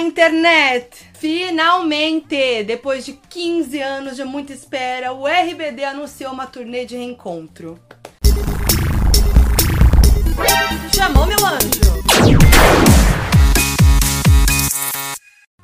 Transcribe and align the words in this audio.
Internet! 0.00 0.96
Finalmente, 1.14 2.64
depois 2.64 3.04
de 3.04 3.12
15 3.12 3.80
anos 3.80 4.16
de 4.16 4.24
muita 4.24 4.52
espera, 4.52 5.12
o 5.12 5.26
RBD 5.26 5.84
anunciou 5.84 6.32
uma 6.32 6.46
turnê 6.46 6.84
de 6.84 6.96
reencontro. 6.96 7.78
Chamou 10.92 11.26
meu 11.26 11.38
anjo! 11.46 12.03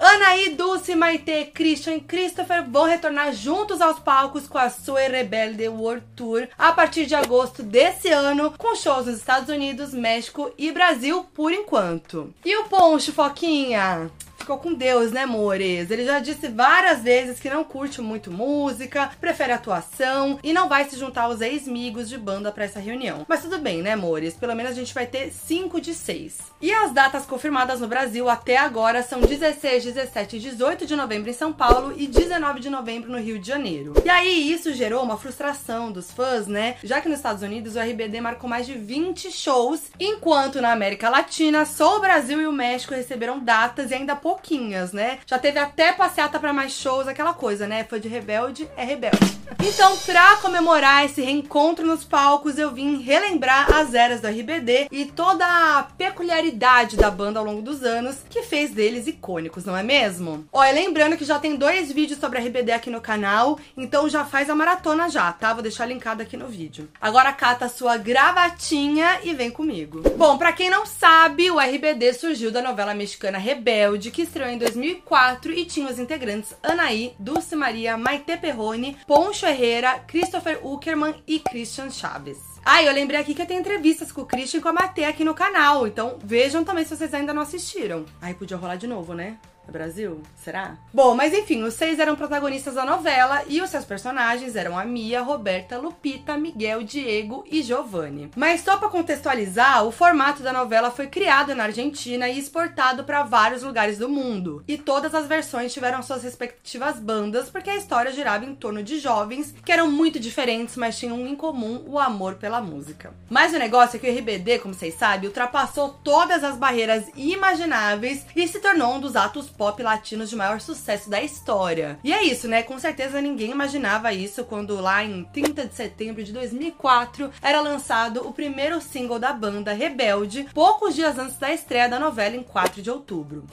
Anaí, 0.03 0.55
Dulce, 0.55 0.97
Maite, 0.97 1.53
Christian 1.53 1.97
e 1.97 2.01
Christopher 2.01 2.65
vão 2.67 2.85
retornar 2.85 3.35
juntos 3.35 3.83
aos 3.83 3.99
palcos 3.99 4.49
com 4.49 4.57
a 4.57 4.71
sua 4.71 5.01
Rebelde 5.01 5.69
World 5.69 6.03
Tour 6.17 6.49
a 6.57 6.73
partir 6.73 7.05
de 7.05 7.15
agosto 7.15 7.63
desse 7.63 8.09
ano, 8.09 8.55
com 8.57 8.75
shows 8.75 9.05
nos 9.05 9.19
Estados 9.19 9.51
Unidos, 9.51 9.93
México 9.93 10.51
e 10.57 10.73
Brasil 10.73 11.27
por 11.35 11.53
enquanto. 11.53 12.33
E 12.43 12.57
o 12.57 12.65
Poncho, 12.65 13.13
Foquinha? 13.13 14.11
Ficou 14.51 14.59
com 14.59 14.75
Deus, 14.75 15.13
né, 15.13 15.23
amores? 15.23 15.93
Ele 15.93 16.05
já 16.05 16.19
disse 16.19 16.49
várias 16.49 17.03
vezes 17.03 17.39
que 17.39 17.49
não 17.49 17.63
curte 17.63 18.01
muito 18.01 18.33
música, 18.33 19.11
prefere 19.21 19.53
atuação 19.53 20.41
e 20.43 20.53
não 20.53 20.69
vai 20.69 20.89
se 20.91 20.99
juntar 20.99 21.23
aos 21.23 21.41
ex-migos 21.41 22.09
de 22.09 22.19
banda 22.19 22.51
para 22.51 22.65
essa 22.65 22.81
reunião. 22.81 23.25
Mas 23.29 23.43
tudo 23.43 23.59
bem, 23.59 23.81
né, 23.81 23.93
amores? 23.93 24.35
Pelo 24.35 24.57
menos 24.57 24.73
a 24.73 24.75
gente 24.75 24.93
vai 24.93 25.07
ter 25.07 25.31
5 25.31 25.81
de 25.81 25.95
6. 25.95 26.39
E 26.61 26.73
as 26.73 26.93
datas 26.93 27.25
confirmadas 27.27 27.81
no 27.81 27.87
Brasil 27.87 28.29
até 28.29 28.57
agora 28.57 29.05
são 29.05 29.21
16, 29.21 29.85
17 29.85 30.37
e 30.37 30.41
18 30.41 30.85
de 30.85 30.97
novembro 30.97 31.31
em 31.31 31.35
São 31.35 31.53
Paulo 31.53 31.95
e 31.97 32.09
19 32.09 32.59
de 32.59 32.69
novembro 32.69 33.11
no 33.11 33.19
Rio 33.19 33.39
de 33.39 33.47
Janeiro. 33.47 33.95
E 34.05 34.11
aí 34.11 34.53
isso 34.53 34.75
gerou 34.75 35.05
uma 35.05 35.17
frustração 35.17 35.93
dos 35.93 36.11
fãs, 36.11 36.49
né? 36.49 36.77
Já 36.83 37.01
que 37.01 37.09
nos 37.09 37.19
Estados 37.19 37.43
Unidos 37.43 37.77
o 37.77 37.81
RBD 37.81 38.21
marcou 38.21 38.51
mais 38.51 38.67
de 38.67 38.75
20 38.75 39.31
shows, 39.31 39.93
enquanto 39.99 40.61
na 40.61 40.73
América 40.73 41.09
Latina 41.09 41.65
só 41.65 41.99
o 41.99 42.01
Brasil 42.01 42.41
e 42.43 42.47
o 42.49 42.53
México 42.53 42.95
receberam 42.95 43.39
datas 43.39 43.93
e 43.93 43.95
ainda 43.95 44.17
pouco 44.17 44.40
pouquinhas, 44.41 44.93
né? 44.93 45.19
Já 45.27 45.39
teve 45.39 45.59
até 45.59 45.93
passeata 45.93 46.39
para 46.39 46.53
mais 46.53 46.73
shows, 46.73 47.07
aquela 47.07 47.35
coisa, 47.35 47.67
né? 47.67 47.85
Foi 47.85 48.01
de 48.01 48.09
rebelde, 48.09 48.69
é 48.77 48.85
rebelde. 48.85 49.39
Então, 49.63 49.97
pra 49.99 50.37
comemorar 50.37 51.05
esse 51.05 51.21
reencontro 51.21 51.87
nos 51.87 52.05
palcos, 52.05 52.57
eu 52.57 52.71
vim 52.71 53.03
relembrar 53.03 53.71
as 53.73 53.93
eras 53.93 54.21
do 54.21 54.29
RBD 54.29 54.89
e 54.91 55.05
toda 55.05 55.45
a 55.45 55.83
peculiaridade 55.83 56.97
da 56.97 57.11
banda 57.11 57.39
ao 57.39 57.45
longo 57.45 57.61
dos 57.61 57.83
anos 57.83 58.17
que 58.31 58.43
fez 58.43 58.71
deles 58.71 59.07
icônicos, 59.07 59.65
não 59.65 59.77
é 59.77 59.83
mesmo? 59.83 60.47
Olha, 60.53 60.73
lembrando 60.73 61.17
que 61.17 61.25
já 61.25 61.39
tem 61.39 61.57
dois 61.57 61.93
vídeos 61.93 62.19
sobre 62.19 62.39
a 62.39 62.41
RBD 62.41 62.73
aqui 62.73 62.91
no 62.91 63.01
canal, 63.01 63.59
então 63.77 64.09
já 64.09 64.25
faz 64.25 64.49
a 64.49 64.55
maratona 64.55 65.11
já, 65.11 65.31
tá? 65.33 65.53
Vou 65.53 65.63
deixar 65.63 65.85
linkado 65.87 66.23
aqui 66.23 66.37
no 66.37 66.47
vídeo. 66.47 66.89
Agora 67.01 67.33
cata 67.33 67.67
a 67.67 67.69
sua 67.69 67.97
gravatinha 67.99 69.21
e 69.25 69.35
vem 69.35 69.51
comigo. 69.51 70.03
Bom, 70.17 70.39
pra 70.39 70.53
quem 70.53 70.71
não 70.71 70.87
sabe, 70.87 71.51
o 71.51 71.61
RBD 71.61 72.15
surgiu 72.15 72.51
da 72.51 72.63
novela 72.63 72.95
mexicana 72.95 73.37
Rebelde, 73.37 74.11
que 74.11 74.20
estreou 74.23 74.49
em 74.49 74.59
2004 74.59 75.53
e 75.53 75.65
tinha 75.65 75.89
os 75.89 75.99
integrantes 75.99 76.55
Anaí, 76.63 77.15
Dulce 77.19 77.57
Maria, 77.57 77.97
Maite 77.97 78.37
Perrone, 78.37 78.97
Poncho 79.07 79.47
Herrera, 79.47 80.01
Christopher 80.01 80.65
Uckerman 80.67 81.15
e 81.27 81.39
Christian 81.39 81.91
Chaves. 81.91 82.39
Ah, 82.65 82.83
eu 82.83 82.93
lembrei 82.93 83.19
aqui 83.19 83.35
que 83.35 83.47
tenho 83.47 83.61
entrevistas 83.61 84.13
com 84.13 84.21
o 84.21 84.27
Christian 84.27 84.59
e 84.59 84.63
com 84.63 84.69
a 84.69 84.73
Matê 84.73 85.05
aqui 85.05 85.25
no 85.25 85.35
canal, 85.35 85.87
então 85.87 86.19
vejam 86.23 86.63
também 86.63 86.85
se 86.85 86.95
vocês 86.95 87.15
ainda 87.15 87.33
não 87.33 87.43
assistiram. 87.43 88.05
Ai, 88.21 88.35
podia 88.35 88.57
rolar 88.57 88.77
de 88.77 88.87
novo, 88.87 89.15
né? 89.15 89.39
Brasil? 89.71 90.23
Será? 90.37 90.77
Bom, 90.93 91.15
mas 91.15 91.33
enfim, 91.33 91.63
os 91.63 91.75
seis 91.75 91.99
eram 91.99 92.17
protagonistas 92.17 92.75
da 92.75 92.85
novela 92.85 93.43
e 93.47 93.61
os 93.61 93.71
seus 93.71 93.85
personagens 93.85 94.57
eram 94.57 94.79
a 94.79 94.85
Mia, 94.85 95.23
Roberta, 95.23 95.79
Lupita, 95.79 96.37
Miguel, 96.37 96.83
Diego 96.83 97.45
e 97.51 97.63
Giovanni. 97.63 98.31
Mas 98.37 98.63
só 98.63 98.77
para 98.77 98.89
contextualizar, 98.89 99.85
o 99.85 99.93
formato 99.93 100.43
da 100.43 100.53
novela 100.53 100.91
foi 100.91 101.07
criado 101.07 101.55
na 101.55 101.65
Argentina 101.65 102.29
e 102.29 102.39
exportado 102.39 103.05
para 103.05 103.23
vários 103.23 103.63
lugares 103.63 103.99
do 103.99 104.09
mundo. 104.09 104.65
E 104.67 104.77
todas 104.77 105.15
as 105.15 105.27
versões 105.27 105.73
tiveram 105.73 106.03
suas 106.03 106.23
respectivas 106.23 106.99
bandas, 106.99 107.49
porque 107.49 107.71
a 107.71 107.77
história 107.77 108.13
girava 108.13 108.45
em 108.45 108.55
torno 108.55 108.83
de 108.83 108.99
jovens 108.99 109.55
que 109.65 109.73
eram 109.73 109.91
muito 109.91 110.19
diferentes, 110.19 110.77
mas 110.77 110.99
tinham 110.99 111.27
em 111.27 111.37
comum 111.37 111.85
o 111.87 111.99
amor 111.99 112.35
pela 112.35 112.61
música. 112.61 113.15
Mas 113.29 113.53
o 113.53 113.59
negócio 113.59 113.97
é 113.97 114.01
que 114.01 114.09
o 114.09 114.19
RBD, 114.19 114.59
como 114.59 114.75
vocês 114.75 114.95
sabem, 114.95 115.29
ultrapassou 115.29 115.91
todas 116.03 116.43
as 116.43 116.57
barreiras 116.57 117.05
imagináveis 117.17 118.27
e 118.35 118.47
se 118.49 118.61
tornou 118.61 118.95
um 118.95 119.01
dos 119.01 119.17
atos 119.17 119.49
pop 119.61 119.83
latinos 119.83 120.31
de 120.31 120.37
maior 120.37 120.59
sucesso 120.59 121.11
da 121.11 121.21
história. 121.21 121.99
E 122.03 122.15
é 122.15 122.23
isso, 122.23 122.49
né? 122.49 122.63
Com 122.63 122.79
certeza 122.79 123.21
ninguém 123.21 123.51
imaginava 123.51 124.11
isso 124.11 124.43
quando 124.43 124.81
lá 124.81 125.05
em 125.05 125.23
30 125.25 125.67
de 125.67 125.75
setembro 125.75 126.25
de 126.25 126.33
2004 126.33 127.31
era 127.43 127.61
lançado 127.61 128.27
o 128.27 128.33
primeiro 128.33 128.81
single 128.81 129.19
da 129.19 129.35
banda, 129.35 129.75
Rebelde, 129.75 130.49
poucos 130.55 130.95
dias 130.95 131.19
antes 131.19 131.37
da 131.37 131.53
estreia 131.53 131.91
da 131.91 131.99
novela 131.99 132.37
em 132.37 132.43
4 132.43 132.81
de 132.81 132.91
outubro. 132.91 133.45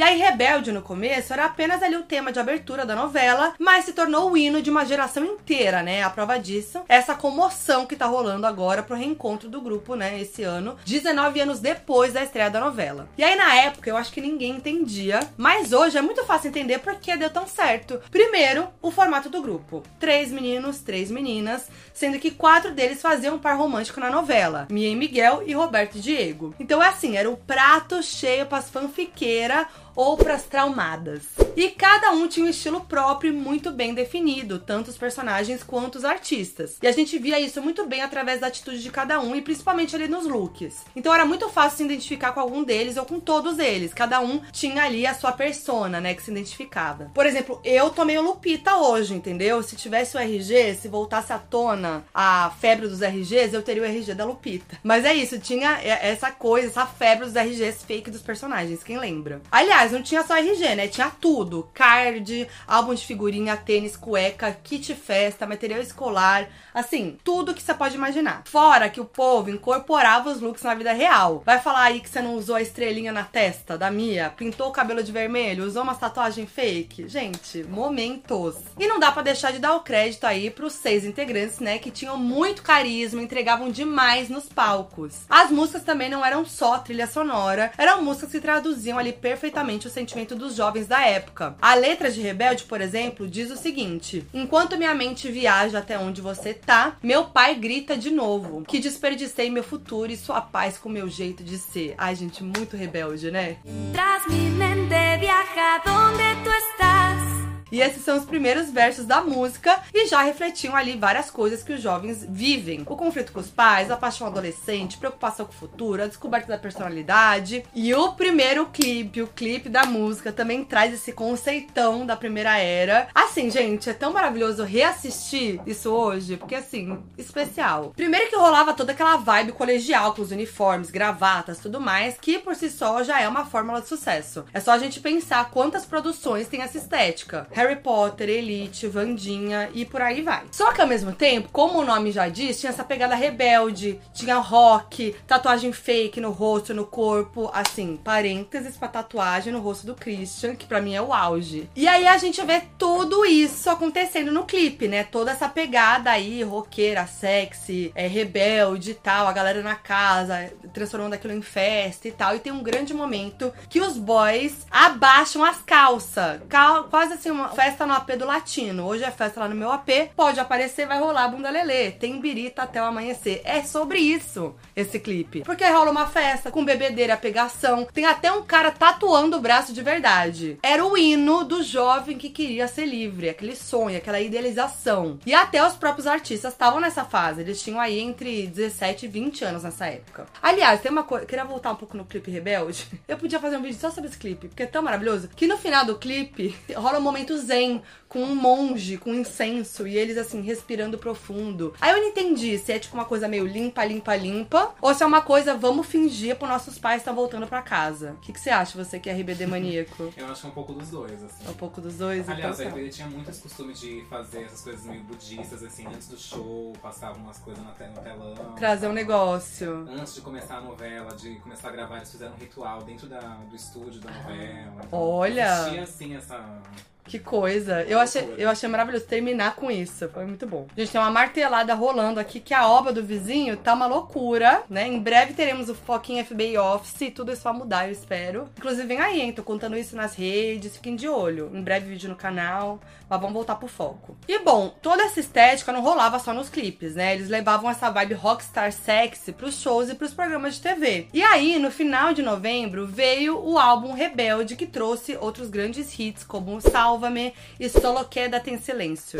E 0.00 0.02
aí, 0.02 0.18
Rebelde 0.18 0.72
no 0.72 0.80
começo 0.80 1.30
era 1.30 1.44
apenas 1.44 1.82
ali 1.82 1.94
o 1.94 2.04
tema 2.04 2.32
de 2.32 2.40
abertura 2.40 2.86
da 2.86 2.96
novela, 2.96 3.52
mas 3.58 3.84
se 3.84 3.92
tornou 3.92 4.30
o 4.30 4.34
hino 4.34 4.62
de 4.62 4.70
uma 4.70 4.86
geração 4.86 5.22
inteira, 5.22 5.82
né? 5.82 6.02
A 6.02 6.08
prova 6.08 6.38
disso, 6.38 6.80
essa 6.88 7.14
comoção 7.14 7.84
que 7.84 7.94
tá 7.94 8.06
rolando 8.06 8.46
agora 8.46 8.82
pro 8.82 8.96
reencontro 8.96 9.46
do 9.46 9.60
grupo, 9.60 9.94
né? 9.94 10.18
Esse 10.18 10.42
ano, 10.42 10.74
19 10.86 11.40
anos 11.40 11.60
depois 11.60 12.14
da 12.14 12.22
estreia 12.22 12.48
da 12.48 12.58
novela. 12.58 13.10
E 13.18 13.22
aí, 13.22 13.36
na 13.36 13.54
época, 13.56 13.90
eu 13.90 13.96
acho 13.98 14.10
que 14.10 14.22
ninguém 14.22 14.52
entendia, 14.52 15.20
mas 15.36 15.70
hoje 15.70 15.98
é 15.98 16.00
muito 16.00 16.24
fácil 16.24 16.48
entender 16.48 16.78
por 16.78 16.94
que 16.94 17.14
deu 17.18 17.28
tão 17.28 17.46
certo. 17.46 18.00
Primeiro, 18.10 18.68
o 18.80 18.90
formato 18.90 19.28
do 19.28 19.42
grupo: 19.42 19.82
três 19.98 20.32
meninos, 20.32 20.78
três 20.78 21.10
meninas, 21.10 21.68
sendo 21.92 22.18
que 22.18 22.30
quatro 22.30 22.72
deles 22.72 23.02
faziam 23.02 23.34
um 23.34 23.38
par 23.38 23.58
romântico 23.58 24.00
na 24.00 24.08
novela: 24.08 24.66
Mia 24.70 24.88
e 24.88 24.96
Miguel 24.96 25.42
e 25.44 25.52
Roberto 25.52 25.98
e 25.98 26.00
Diego. 26.00 26.54
Então 26.58 26.82
é 26.82 26.88
assim, 26.88 27.18
era 27.18 27.28
o 27.28 27.36
prato 27.36 28.02
cheio 28.02 28.46
pras 28.46 28.70
fanfiqueiras 28.70 29.66
ou 29.94 30.16
para 30.16 30.34
as 30.34 30.44
traumadas. 30.44 31.22
E 31.56 31.70
cada 31.70 32.12
um 32.12 32.26
tinha 32.28 32.46
um 32.46 32.48
estilo 32.48 32.80
próprio 32.82 33.34
muito 33.34 33.70
bem 33.70 33.92
definido, 33.92 34.58
tanto 34.58 34.88
os 34.88 34.96
personagens 34.96 35.62
quanto 35.62 35.96
os 35.96 36.04
artistas. 36.04 36.78
E 36.82 36.86
a 36.86 36.92
gente 36.92 37.18
via 37.18 37.40
isso 37.40 37.60
muito 37.60 37.86
bem 37.86 38.02
através 38.02 38.40
da 38.40 38.46
atitude 38.46 38.82
de 38.82 38.90
cada 38.90 39.20
um 39.20 39.34
e 39.34 39.42
principalmente 39.42 39.94
ali 39.94 40.08
nos 40.08 40.26
looks. 40.26 40.84
Então 40.94 41.12
era 41.12 41.24
muito 41.24 41.48
fácil 41.48 41.78
se 41.78 41.84
identificar 41.84 42.32
com 42.32 42.40
algum 42.40 42.62
deles 42.62 42.96
ou 42.96 43.04
com 43.04 43.18
todos 43.18 43.58
eles. 43.58 43.92
Cada 43.92 44.20
um 44.20 44.40
tinha 44.52 44.84
ali 44.84 45.06
a 45.06 45.14
sua 45.14 45.32
persona, 45.32 46.00
né, 46.00 46.14
que 46.14 46.22
se 46.22 46.30
identificava. 46.30 47.10
Por 47.14 47.26
exemplo, 47.26 47.60
eu 47.64 47.90
tomei 47.90 48.16
o 48.18 48.22
Lupita 48.22 48.76
hoje, 48.76 49.14
entendeu? 49.14 49.62
Se 49.62 49.76
tivesse 49.76 50.16
o 50.16 50.20
RG, 50.20 50.74
se 50.74 50.88
voltasse 50.88 51.32
à 51.32 51.38
tona 51.38 52.04
a 52.14 52.52
febre 52.60 52.88
dos 52.88 53.02
RGs, 53.02 53.54
eu 53.54 53.62
teria 53.62 53.82
o 53.82 53.86
RG 53.86 54.14
da 54.14 54.24
Lupita. 54.24 54.78
Mas 54.82 55.04
é 55.04 55.14
isso, 55.14 55.38
tinha 55.38 55.80
essa 55.82 56.30
coisa, 56.30 56.68
essa 56.68 56.86
febre 56.86 57.26
dos 57.26 57.34
RGs 57.34 57.84
fake 57.84 58.10
dos 58.10 58.22
personagens, 58.22 58.84
quem 58.84 58.98
lembra? 58.98 59.40
Aliás, 59.50 59.79
Aliás, 59.80 59.92
não 59.92 60.02
tinha 60.02 60.22
só 60.22 60.36
RG, 60.36 60.74
né? 60.74 60.88
Tinha 60.88 61.08
tudo: 61.08 61.70
card, 61.72 62.46
álbum 62.68 62.92
de 62.92 63.06
figurinha, 63.06 63.56
tênis, 63.56 63.96
cueca, 63.96 64.54
kit 64.62 64.94
festa, 64.94 65.46
material 65.46 65.80
escolar, 65.80 66.50
assim, 66.74 67.16
tudo 67.24 67.54
que 67.54 67.62
você 67.62 67.72
pode 67.72 67.94
imaginar. 67.94 68.42
Fora 68.44 68.90
que 68.90 69.00
o 69.00 69.06
povo 69.06 69.48
incorporava 69.48 70.28
os 70.28 70.38
looks 70.38 70.62
na 70.62 70.74
vida 70.74 70.92
real. 70.92 71.42
Vai 71.46 71.60
falar 71.60 71.84
aí 71.84 72.00
que 72.00 72.10
você 72.10 72.20
não 72.20 72.34
usou 72.34 72.56
a 72.56 72.62
estrelinha 72.62 73.10
na 73.10 73.24
testa 73.24 73.78
da 73.78 73.90
Mia, 73.90 74.30
pintou 74.36 74.68
o 74.68 74.72
cabelo 74.72 75.02
de 75.02 75.12
vermelho, 75.12 75.64
usou 75.64 75.82
uma 75.82 75.94
tatuagem 75.94 76.46
fake. 76.46 77.08
Gente, 77.08 77.64
momentos. 77.64 78.56
E 78.78 78.86
não 78.86 79.00
dá 79.00 79.10
para 79.10 79.22
deixar 79.22 79.50
de 79.50 79.58
dar 79.58 79.74
o 79.76 79.80
crédito 79.80 80.24
aí 80.24 80.50
pros 80.50 80.74
seis 80.74 81.06
integrantes, 81.06 81.58
né, 81.58 81.78
que 81.78 81.90
tinham 81.90 82.18
muito 82.18 82.62
carisma, 82.62 83.22
entregavam 83.22 83.70
demais 83.70 84.28
nos 84.28 84.44
palcos. 84.44 85.20
As 85.30 85.50
músicas 85.50 85.84
também 85.84 86.10
não 86.10 86.22
eram 86.22 86.44
só 86.44 86.78
trilha 86.78 87.06
sonora, 87.06 87.72
eram 87.78 88.02
músicas 88.02 88.32
que 88.32 88.40
traduziam 88.40 88.98
ali 88.98 89.12
perfeitamente 89.14 89.69
o 89.78 89.90
sentimento 89.90 90.34
dos 90.34 90.54
jovens 90.54 90.86
da 90.86 91.06
época. 91.06 91.56
A 91.60 91.74
letra 91.74 92.10
de 92.10 92.20
Rebelde, 92.20 92.64
por 92.64 92.80
exemplo, 92.80 93.28
diz 93.28 93.50
o 93.50 93.56
seguinte: 93.56 94.24
Enquanto 94.32 94.76
minha 94.76 94.94
mente 94.94 95.30
viaja 95.30 95.78
até 95.78 95.98
onde 95.98 96.20
você 96.20 96.54
tá, 96.54 96.96
meu 97.02 97.24
pai 97.26 97.54
grita 97.54 97.96
de 97.96 98.10
novo 98.10 98.64
que 98.64 98.78
desperdicei 98.78 99.50
meu 99.50 99.62
futuro 99.62 100.10
e 100.10 100.16
sua 100.16 100.40
paz 100.40 100.78
com 100.78 100.88
meu 100.88 101.08
jeito 101.08 101.42
de 101.42 101.58
ser. 101.58 101.94
Ai, 101.96 102.14
gente, 102.14 102.42
muito 102.42 102.76
rebelde, 102.76 103.30
né? 103.30 103.56
Tras 103.92 104.26
mi 104.26 104.50
mente 104.50 105.18
viaja 105.18 105.78
donde 105.84 106.44
tu 106.44 106.50
estás. 106.50 107.29
E 107.70 107.80
esses 107.80 108.04
são 108.04 108.16
os 108.16 108.24
primeiros 108.24 108.70
versos 108.70 109.06
da 109.06 109.20
música 109.20 109.80
e 109.94 110.06
já 110.06 110.22
refletiam 110.22 110.74
ali 110.74 110.96
várias 110.96 111.30
coisas 111.30 111.62
que 111.62 111.72
os 111.72 111.80
jovens 111.80 112.26
vivem: 112.28 112.82
o 112.86 112.96
conflito 112.96 113.32
com 113.32 113.40
os 113.40 113.48
pais, 113.48 113.90
a 113.90 113.96
paixão 113.96 114.26
adolescente, 114.26 114.98
preocupação 114.98 115.46
com 115.46 115.52
o 115.52 115.56
futuro, 115.56 116.02
a 116.02 116.06
descoberta 116.06 116.48
da 116.48 116.58
personalidade. 116.58 117.64
E 117.74 117.94
o 117.94 118.12
primeiro 118.12 118.66
clipe, 118.66 119.22
o 119.22 119.26
clipe 119.26 119.68
da 119.68 119.84
música, 119.84 120.32
também 120.32 120.64
traz 120.64 120.92
esse 120.92 121.12
conceitão 121.12 122.04
da 122.04 122.16
primeira 122.16 122.58
era. 122.58 123.08
Assim, 123.14 123.50
gente, 123.50 123.88
é 123.88 123.94
tão 123.94 124.12
maravilhoso 124.12 124.64
reassistir 124.64 125.60
isso 125.66 125.90
hoje, 125.90 126.36
porque 126.36 126.54
assim, 126.54 126.98
especial. 127.16 127.92
Primeiro 127.96 128.28
que 128.28 128.36
rolava 128.36 128.74
toda 128.74 128.92
aquela 128.92 129.16
vibe 129.16 129.52
colegial 129.52 130.14
com 130.14 130.22
os 130.22 130.30
uniformes, 130.30 130.90
gravatas, 130.90 131.58
tudo 131.58 131.80
mais, 131.80 132.16
que 132.18 132.38
por 132.38 132.54
si 132.54 132.70
só 132.70 133.02
já 133.02 133.20
é 133.20 133.28
uma 133.28 133.46
fórmula 133.46 133.80
de 133.80 133.88
sucesso. 133.88 134.44
É 134.52 134.60
só 134.60 134.72
a 134.72 134.78
gente 134.78 135.00
pensar 135.00 135.50
quantas 135.50 135.84
produções 135.84 136.48
tem 136.48 136.62
essa 136.62 136.78
estética. 136.78 137.46
Harry 137.60 137.76
Potter, 137.76 138.28
Elite, 138.28 138.86
Vandinha 138.86 139.68
e 139.74 139.84
por 139.84 140.00
aí 140.00 140.22
vai. 140.22 140.44
Só 140.50 140.72
que 140.72 140.80
ao 140.80 140.86
mesmo 140.86 141.12
tempo, 141.12 141.50
como 141.52 141.78
o 141.78 141.84
nome 141.84 142.10
já 142.10 142.28
diz, 142.28 142.58
tinha 142.58 142.70
essa 142.70 142.82
pegada 142.82 143.14
rebelde, 143.14 144.00
tinha 144.14 144.36
rock, 144.36 145.14
tatuagem 145.26 145.70
fake 145.72 146.20
no 146.20 146.30
rosto, 146.30 146.72
no 146.72 146.86
corpo, 146.86 147.50
assim, 147.52 147.98
parênteses 148.02 148.76
pra 148.76 148.88
tatuagem 148.88 149.52
no 149.52 149.60
rosto 149.60 149.86
do 149.86 149.94
Christian, 149.94 150.56
que 150.56 150.64
para 150.64 150.80
mim 150.80 150.94
é 150.94 151.02
o 151.02 151.12
auge. 151.12 151.68
E 151.76 151.86
aí 151.86 152.06
a 152.06 152.16
gente 152.16 152.42
vê 152.42 152.62
tudo 152.78 153.26
isso 153.26 153.68
acontecendo 153.68 154.32
no 154.32 154.44
clipe, 154.44 154.88
né? 154.88 155.04
Toda 155.04 155.30
essa 155.30 155.48
pegada 155.48 156.10
aí, 156.10 156.42
roqueira, 156.42 157.06
sexy, 157.06 157.92
é, 157.94 158.06
rebelde 158.06 158.92
e 158.92 158.94
tal, 158.94 159.26
a 159.26 159.32
galera 159.32 159.62
na 159.62 159.74
casa, 159.74 160.50
transformando 160.72 161.14
aquilo 161.14 161.34
em 161.34 161.42
festa 161.42 162.08
e 162.08 162.12
tal. 162.12 162.34
E 162.34 162.40
tem 162.40 162.52
um 162.52 162.62
grande 162.62 162.94
momento 162.94 163.52
que 163.68 163.80
os 163.80 163.98
boys 163.98 164.66
abaixam 164.70 165.44
as 165.44 165.58
calças. 165.58 166.40
Cal 166.48 166.84
quase 166.84 167.14
assim, 167.14 167.30
uma 167.30 167.49
festa 167.50 167.86
no 167.86 167.94
AP 167.94 168.10
do 168.16 168.24
latino. 168.24 168.86
Hoje 168.86 169.04
é 169.04 169.10
festa 169.10 169.40
lá 169.40 169.48
no 169.48 169.54
meu 169.54 169.70
AP, 169.70 169.88
pode 170.16 170.40
aparecer, 170.40 170.86
vai 170.86 170.98
rolar 170.98 171.28
bunda 171.28 171.50
lelê. 171.50 171.90
Tem 171.90 172.20
birita 172.20 172.62
até 172.62 172.80
o 172.80 172.86
amanhecer. 172.86 173.42
É 173.44 173.62
sobre 173.62 173.98
isso 173.98 174.54
esse 174.74 174.98
clipe. 174.98 175.42
Porque 175.42 175.64
rola 175.66 175.90
uma 175.90 176.06
festa 176.06 176.50
com 176.50 176.64
bebedeira, 176.64 177.16
pegação. 177.16 177.86
Tem 177.92 178.06
até 178.06 178.30
um 178.32 178.42
cara 178.42 178.70
tatuando 178.70 179.36
o 179.36 179.40
braço 179.40 179.72
de 179.72 179.82
verdade. 179.82 180.58
Era 180.62 180.84
o 180.84 180.96
hino 180.96 181.44
do 181.44 181.62
jovem 181.62 182.16
que 182.16 182.30
queria 182.30 182.68
ser 182.68 182.86
livre, 182.86 183.28
aquele 183.28 183.56
sonho, 183.56 183.96
aquela 183.96 184.20
idealização. 184.20 185.18
E 185.26 185.34
até 185.34 185.64
os 185.66 185.74
próprios 185.74 186.06
artistas 186.06 186.52
estavam 186.52 186.80
nessa 186.80 187.04
fase. 187.04 187.40
Eles 187.40 187.62
tinham 187.62 187.80
aí 187.80 187.98
entre 187.98 188.46
17 188.46 189.06
e 189.06 189.08
20 189.08 189.44
anos 189.44 189.62
nessa 189.62 189.86
época. 189.86 190.26
Aliás, 190.42 190.80
tem 190.80 190.90
uma 190.90 191.04
coisa. 191.04 191.26
Queria 191.26 191.44
voltar 191.44 191.72
um 191.72 191.76
pouco 191.76 191.96
no 191.96 192.04
clipe 192.04 192.30
Rebelde. 192.30 192.86
Eu 193.08 193.18
podia 193.18 193.40
fazer 193.40 193.56
um 193.56 193.62
vídeo 193.62 193.78
só 193.78 193.90
sobre 193.90 194.08
esse 194.08 194.18
clipe, 194.18 194.48
porque 194.48 194.62
é 194.62 194.66
tão 194.66 194.82
maravilhoso. 194.82 195.28
Que 195.34 195.46
no 195.46 195.58
final 195.58 195.84
do 195.84 195.98
clipe 195.98 196.56
rola 196.74 196.98
um 196.98 197.02
momento 197.02 197.39
saying 197.40 197.82
com 198.10 198.20
um 198.24 198.34
monge 198.34 198.98
com 198.98 199.14
incenso 199.14 199.86
e 199.86 199.96
eles 199.96 200.18
assim 200.18 200.42
respirando 200.42 200.98
profundo. 200.98 201.72
Aí 201.80 201.92
eu 201.92 201.98
não 201.98 202.08
entendi 202.08 202.58
se 202.58 202.72
é 202.72 202.78
tipo 202.78 202.94
uma 202.94 203.04
coisa 203.04 203.28
meio 203.28 203.46
limpa, 203.46 203.84
limpa, 203.84 204.16
limpa, 204.16 204.74
ou 204.82 204.92
se 204.92 205.04
é 205.04 205.06
uma 205.06 205.22
coisa 205.22 205.56
vamos 205.56 205.86
fingir 205.86 206.34
para 206.34 206.48
nossos 206.48 206.76
pais 206.76 207.00
estar 207.00 207.12
voltando 207.12 207.46
para 207.46 207.62
casa. 207.62 208.12
O 208.14 208.16
que, 208.16 208.32
que 208.32 208.40
você 208.40 208.50
acha, 208.50 208.76
você 208.76 208.98
que 208.98 209.08
é 209.08 209.12
RBD 209.12 209.46
maníaco? 209.46 210.12
Eu 210.18 210.26
acho 210.26 210.40
que 210.40 210.46
é 210.48 210.50
um 210.50 210.52
pouco 210.52 210.72
dos 210.72 210.90
dois, 210.90 211.22
assim. 211.22 211.46
É 211.46 211.50
um 211.50 211.54
pouco 211.54 211.80
dos 211.80 211.98
dois, 211.98 212.28
Aliás, 212.28 212.58
então. 212.58 212.72
a 212.72 212.74
RBD 212.74 212.90
tinha 212.90 213.06
muito 213.06 213.30
esse 213.30 213.40
costume 213.40 213.72
de 213.72 214.04
fazer 214.10 214.42
essas 214.42 214.62
coisas 214.62 214.84
meio 214.84 215.04
budistas, 215.04 215.62
assim, 215.62 215.86
antes 215.86 216.08
do 216.08 216.18
show, 216.18 216.72
passavam 216.82 217.22
umas 217.22 217.38
coisas 217.38 217.62
no 217.62 217.70
telão. 217.72 218.54
Trazer 218.56 218.88
um 218.88 218.92
negócio. 218.92 219.86
Antes 219.88 220.16
de 220.16 220.20
começar 220.20 220.56
a 220.56 220.60
novela, 220.60 221.14
de 221.14 221.36
começar 221.36 221.68
a 221.68 221.72
gravar, 221.72 221.98
eles 221.98 222.10
fizeram 222.10 222.32
um 222.32 222.38
ritual 222.38 222.82
dentro 222.82 223.06
da, 223.06 223.20
do 223.20 223.54
estúdio 223.54 224.00
da 224.00 224.10
novela. 224.10 224.82
Então, 224.84 224.98
Olha! 224.98 225.60
Existia, 225.60 225.82
assim, 225.84 226.16
essa... 226.16 226.60
Que 227.04 227.18
coisa. 227.18 227.82
Eu 227.82 227.98
achei, 228.00 228.34
eu 228.36 228.48
achei 228.48 228.68
maravilhoso 228.68 229.04
terminar 229.06 229.54
com 229.56 229.70
isso. 229.70 230.08
Foi 230.08 230.24
muito 230.24 230.46
bom. 230.46 230.66
Gente 230.76 230.92
tem 230.92 231.00
uma 231.00 231.10
martelada 231.10 231.74
rolando 231.74 232.20
aqui 232.20 232.40
que 232.40 232.54
a 232.54 232.68
obra 232.68 232.92
do 232.92 233.04
vizinho 233.04 233.56
tá 233.56 233.74
uma 233.74 233.86
loucura, 233.86 234.62
né? 234.68 234.86
Em 234.86 234.98
breve 234.98 235.34
teremos 235.34 235.68
o 235.68 235.74
Foquinha 235.74 236.24
FBI 236.24 236.58
Office 236.58 237.00
e 237.02 237.10
tudo 237.10 237.32
isso 237.32 237.42
vai 237.42 237.52
mudar, 237.52 237.86
eu 237.86 237.92
espero. 237.92 238.48
Inclusive, 238.56 238.86
vem 238.86 239.00
aí, 239.00 239.20
hein? 239.20 239.32
Tô 239.32 239.42
contando 239.42 239.76
isso 239.76 239.96
nas 239.96 240.14
redes, 240.14 240.76
fiquem 240.76 240.96
de 240.96 241.08
olho. 241.08 241.50
Em 241.54 241.62
breve 241.62 241.88
vídeo 241.88 242.08
no 242.08 242.16
canal, 242.16 242.80
mas 243.08 243.20
vamos 243.20 243.34
voltar 243.34 243.56
pro 243.56 243.68
foco. 243.68 244.16
E 244.28 244.38
bom, 244.38 244.74
toda 244.80 245.02
essa 245.02 245.20
estética 245.20 245.72
não 245.72 245.82
rolava 245.82 246.18
só 246.18 246.32
nos 246.32 246.48
clipes, 246.48 246.94
né? 246.94 247.14
Eles 247.14 247.28
levavam 247.28 247.70
essa 247.70 247.90
vibe 247.90 248.14
rockstar 248.14 248.72
sexy 248.72 249.32
pros 249.32 249.60
shows 249.60 249.90
e 249.90 249.94
pros 249.94 250.14
programas 250.14 250.54
de 250.54 250.62
TV. 250.62 251.08
E 251.12 251.22
aí, 251.22 251.58
no 251.58 251.70
final 251.70 252.12
de 252.12 252.22
novembro, 252.22 252.86
veio 252.86 253.38
o 253.38 253.58
álbum 253.58 253.92
Rebelde, 253.92 254.56
que 254.56 254.66
trouxe 254.66 255.16
outros 255.20 255.50
grandes 255.50 255.98
hits 255.98 256.24
como 256.24 256.60
Sálvame 256.60 257.34
e 257.58 257.68
Solo 257.90 258.04
Quédate 258.04 258.50
em 258.52 258.56
Silêncio. 258.56 259.18